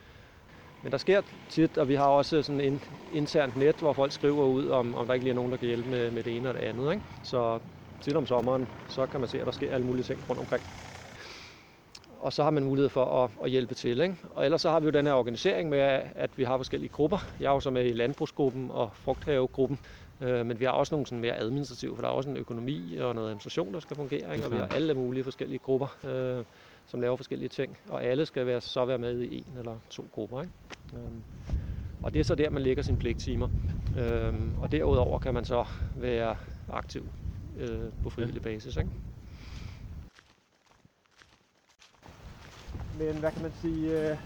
men 0.82 0.92
der 0.92 0.98
sker 0.98 1.22
tit, 1.50 1.78
og 1.78 1.88
vi 1.88 1.96
har 1.96 2.08
også 2.08 2.42
sådan 2.44 2.62
en 2.62 2.82
internt 3.12 3.56
net, 3.56 3.80
hvor 3.80 3.94
folk 3.94 4.12
skriver 4.12 4.46
ud, 4.46 4.68
om, 4.68 4.96
om 4.96 5.08
der 5.08 5.14
ikke 5.14 5.24
lige 5.24 5.32
er 5.32 5.36
nogen, 5.36 5.52
der 5.52 5.58
kan 5.58 5.68
hjælpe 5.68 5.90
med, 5.90 6.12
med 6.12 6.24
det 6.24 6.36
ene 6.38 6.50
og 6.50 6.54
det 6.54 6.62
andet. 6.62 6.94
Ikke? 6.94 7.06
Så 7.22 7.60
tit 8.02 8.16
om 8.16 8.26
sommeren, 8.26 8.70
så 8.88 9.06
kan 9.06 9.20
man 9.20 9.28
se, 9.30 9.40
at 9.40 9.46
der 9.46 9.52
sker 9.52 9.74
alle 9.74 9.86
mulige 9.86 10.04
ting 10.04 10.30
rundt 10.30 10.40
omkring. 10.40 10.64
Og 12.22 12.34
så 12.34 12.44
har 12.44 12.50
man 12.50 12.64
mulighed 12.64 12.90
for 12.90 13.06
at, 13.06 13.32
at 13.44 13.50
hjælpe 13.50 13.76
til. 13.76 14.02
Ikke? 14.02 14.16
Og 14.36 14.46
ellers 14.46 14.62
så 14.62 14.70
har 14.70 14.80
vi 14.80 14.86
jo 14.86 14.92
den 14.92 15.06
her 15.06 15.14
organisering 15.14 15.70
med, 15.70 15.80
at 16.16 16.30
vi 16.38 16.44
har 16.44 16.58
forskellige 16.58 16.90
grupper. 16.90 17.18
Jeg 17.40 17.48
er 17.48 17.54
jo 17.54 17.60
så 17.60 17.70
med 17.70 17.86
i 17.86 17.94
landbrugsgruppen 17.94 18.72
og 18.72 18.90
frugthavegruppen. 18.94 19.80
Øh, 20.22 20.46
men 20.46 20.60
vi 20.60 20.66
har 20.66 20.72
også 20.72 20.96
nogle 20.96 21.08
sådan 21.08 21.20
mere 21.20 21.38
administrative, 21.38 21.96
for 21.96 22.02
der 22.02 22.10
er 22.10 22.14
også 22.14 22.30
en 22.30 22.38
økonomi 22.38 22.98
og 22.98 23.16
noget 23.16 23.28
administration, 23.28 23.74
der 23.74 23.80
skal 23.80 23.96
fungere. 23.96 24.36
Ikke? 24.36 24.46
Og 24.46 24.52
vi 24.52 24.58
har 24.58 24.68
alle 24.68 24.94
mulige 24.94 25.24
forskellige 25.24 25.60
grupper, 25.60 25.98
øh, 26.04 26.44
som 26.88 27.02
laver 27.02 27.16
forskellige 27.16 27.50
ting. 27.50 27.78
Og 27.90 28.04
alle 28.04 28.26
skal 28.26 28.46
være, 28.46 28.62
så 28.62 28.86
være 28.86 28.98
med 28.98 29.22
i 29.22 29.38
en 29.38 29.58
eller 29.58 29.76
to 29.90 30.06
grupper. 30.12 30.42
Ikke? 30.42 30.54
Øhm, 30.94 31.24
og 32.04 32.14
det 32.14 32.20
er 32.20 32.24
så 32.24 32.36
der, 32.36 32.50
man 32.50 32.62
lægger 32.62 32.84
sine 32.84 32.98
pligttimer. 32.98 33.50
Øhm, 33.98 34.52
og 34.62 34.72
derudover 34.72 35.20
kan 35.20 35.34
man 35.34 35.46
så 35.46 35.66
være 35.96 36.36
aktiv 36.72 37.04
øh, 37.60 37.80
på 38.04 38.10
frivillig 38.10 38.42
basis. 38.42 38.78
Ikke? 38.78 38.90
Men 42.98 43.16
hvad 43.16 43.32
kan 43.32 43.42
man 43.42 43.54
sige? 43.62 44.10
Øh... 44.12 44.18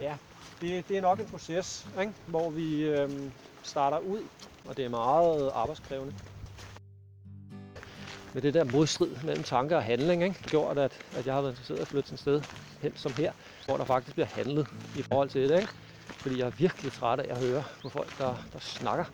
Ja, 0.00 0.16
det, 0.60 0.88
det 0.88 0.96
er 0.96 1.00
nok 1.00 1.20
en 1.20 1.26
proces, 1.26 1.88
ikke? 2.00 2.12
hvor 2.26 2.50
vi 2.50 2.82
øh, 2.82 3.30
starter 3.62 3.98
ud, 3.98 4.22
og 4.64 4.76
det 4.76 4.84
er 4.84 4.88
meget 4.88 5.50
arbejdskrævende. 5.54 6.14
Med 8.34 8.42
det 8.42 8.54
der 8.54 8.64
modstrid 8.64 9.16
mellem 9.24 9.42
tanke 9.42 9.76
og 9.76 9.82
handling, 9.82 10.22
ikke? 10.22 10.36
gjort, 10.50 10.78
at, 10.78 11.02
at 11.14 11.26
jeg 11.26 11.34
har 11.34 11.40
været 11.40 11.52
interesseret 11.52 11.78
i 11.78 11.82
at 11.82 11.88
flytte 11.88 12.08
til 12.08 12.14
et 12.14 12.20
sted 12.20 12.42
hen 12.82 12.96
som 12.96 13.12
her, 13.14 13.32
hvor 13.64 13.76
der 13.76 13.84
faktisk 13.84 14.14
bliver 14.14 14.26
handlet 14.26 14.66
i 14.96 15.02
forhold 15.02 15.28
til 15.28 15.48
det. 15.48 15.56
Ikke? 15.60 15.72
Fordi 16.22 16.38
jeg 16.38 16.46
er 16.46 16.50
virkelig 16.50 16.92
træt 16.92 17.20
af 17.20 17.34
at 17.34 17.36
høre 17.36 17.64
på 17.82 17.88
folk, 17.88 18.18
der, 18.18 18.34
der 18.52 18.58
snakker, 18.58 19.04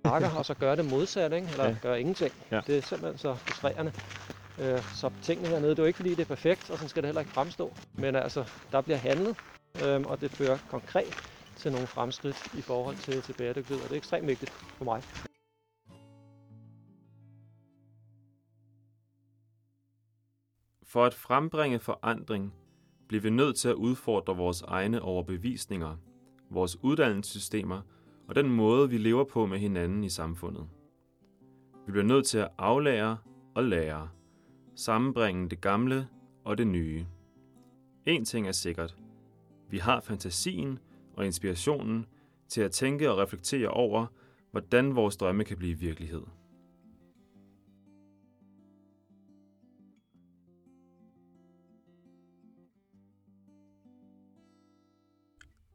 snakker 0.00 0.30
og 0.30 0.44
så 0.44 0.54
gør 0.54 0.74
det 0.74 0.84
modsatte, 0.84 1.36
ikke? 1.36 1.48
eller 1.50 1.64
Ja. 1.64 1.76
gør 1.82 1.94
ingenting. 1.94 2.34
Ja. 2.50 2.60
Det 2.66 2.78
er 2.78 2.82
simpelthen 2.82 3.18
så 3.18 3.34
frustrerende. 3.34 3.92
Øh, 4.60 4.82
så 4.82 5.10
tingene 5.22 5.48
hernede, 5.48 5.70
det 5.70 5.78
er 5.78 5.82
jo 5.82 5.86
ikke 5.86 5.96
fordi, 5.96 6.10
det 6.10 6.20
er 6.20 6.24
perfekt, 6.24 6.70
og 6.70 6.76
sådan 6.76 6.88
skal 6.88 7.02
det 7.02 7.08
heller 7.08 7.20
ikke 7.20 7.32
fremstå. 7.32 7.72
Men 7.94 8.16
altså, 8.16 8.44
der 8.72 8.80
bliver 8.80 8.96
handlet, 8.96 9.36
øh, 9.84 10.00
og 10.00 10.20
det 10.20 10.30
fører 10.30 10.58
konkret 10.70 11.14
til 11.56 11.72
nogle 11.72 11.86
fremskridt 11.86 12.54
i 12.58 12.60
forhold 12.60 12.96
til, 12.96 13.22
til 13.22 13.32
bæredygtighed, 13.32 13.82
og 13.82 13.88
det 13.88 13.94
er 13.94 13.98
ekstremt 13.98 14.26
vigtigt 14.26 14.50
for 14.50 14.84
mig. 14.84 15.02
For 20.82 21.04
at 21.04 21.14
frembringe 21.14 21.78
forandring 21.78 22.54
bliver 23.08 23.22
vi 23.22 23.30
nødt 23.30 23.56
til 23.56 23.68
at 23.68 23.74
udfordre 23.74 24.36
vores 24.36 24.62
egne 24.62 25.02
overbevisninger, 25.02 25.96
vores 26.50 26.76
uddannelsessystemer 26.82 27.82
og 28.28 28.34
den 28.34 28.50
måde, 28.50 28.90
vi 28.90 28.98
lever 28.98 29.24
på 29.24 29.46
med 29.46 29.58
hinanden 29.58 30.04
i 30.04 30.08
samfundet. 30.08 30.68
Vi 31.86 31.92
bliver 31.92 32.04
nødt 32.04 32.26
til 32.26 32.38
at 32.38 32.48
aflære 32.58 33.18
og 33.54 33.64
lære, 33.64 34.08
sammenbringe 34.78 35.48
det 35.48 35.60
gamle 35.60 36.08
og 36.44 36.58
det 36.58 36.66
nye. 36.66 37.06
En 38.06 38.24
ting 38.24 38.48
er 38.48 38.52
sikkert. 38.52 38.96
Vi 39.70 39.78
har 39.78 40.00
fantasien 40.00 40.78
og 41.16 41.26
inspirationen 41.26 42.06
til 42.48 42.60
at 42.60 42.70
tænke 42.70 43.10
og 43.10 43.18
reflektere 43.18 43.68
over, 43.68 44.06
hvordan 44.50 44.96
vores 44.96 45.16
drømme 45.16 45.44
kan 45.44 45.56
blive 45.56 45.78
virkelighed. 45.78 46.22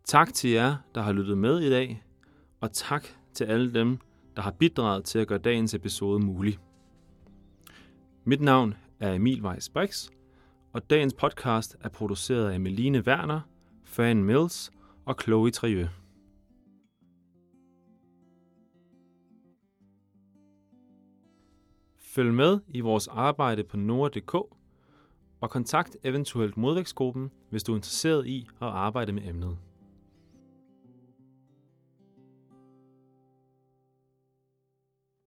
Tak 0.06 0.34
til 0.34 0.50
jer, 0.50 0.76
der 0.96 1.02
har 1.02 1.12
lyttet 1.12 1.38
med 1.38 1.60
i 1.60 1.70
dag, 1.70 2.04
og 2.62 2.72
tak 2.72 3.08
til 3.34 3.44
alle 3.44 3.74
dem, 3.74 3.98
der 4.36 4.42
har 4.42 4.52
bidraget 4.52 5.06
til 5.06 5.20
at 5.20 5.28
gøre 5.28 5.40
dagens 5.40 5.74
episode 5.74 6.20
mulig. 6.20 6.60
Mit 8.26 8.42
navn 8.42 8.76
er 9.04 9.14
Emil 9.14 9.42
Weiss 9.42 9.70
Brix, 9.70 10.10
og 10.74 10.90
dagens 10.90 11.14
podcast 11.14 11.78
er 11.82 11.90
produceret 11.90 12.52
af 12.52 12.60
Meline 12.60 13.00
Werner, 13.08 13.42
Fan 13.84 14.24
Mills 14.24 14.72
og 15.06 15.16
Chloe 15.22 15.52
Trieux. 15.52 15.90
Følg 22.00 22.34
med 22.34 22.60
i 22.68 22.80
vores 22.80 23.08
arbejde 23.08 23.64
på 23.64 23.78
Nora.dk, 23.78 24.34
og 25.42 25.50
kontakt 25.50 25.98
eventuelt 26.04 26.58
modvægtsgruppen, 26.58 27.32
hvis 27.50 27.64
du 27.64 27.72
er 27.72 27.76
interesseret 27.76 28.28
i 28.28 28.48
at 28.62 28.68
arbejde 28.68 29.12
med 29.12 29.28
emnet. 29.28 29.58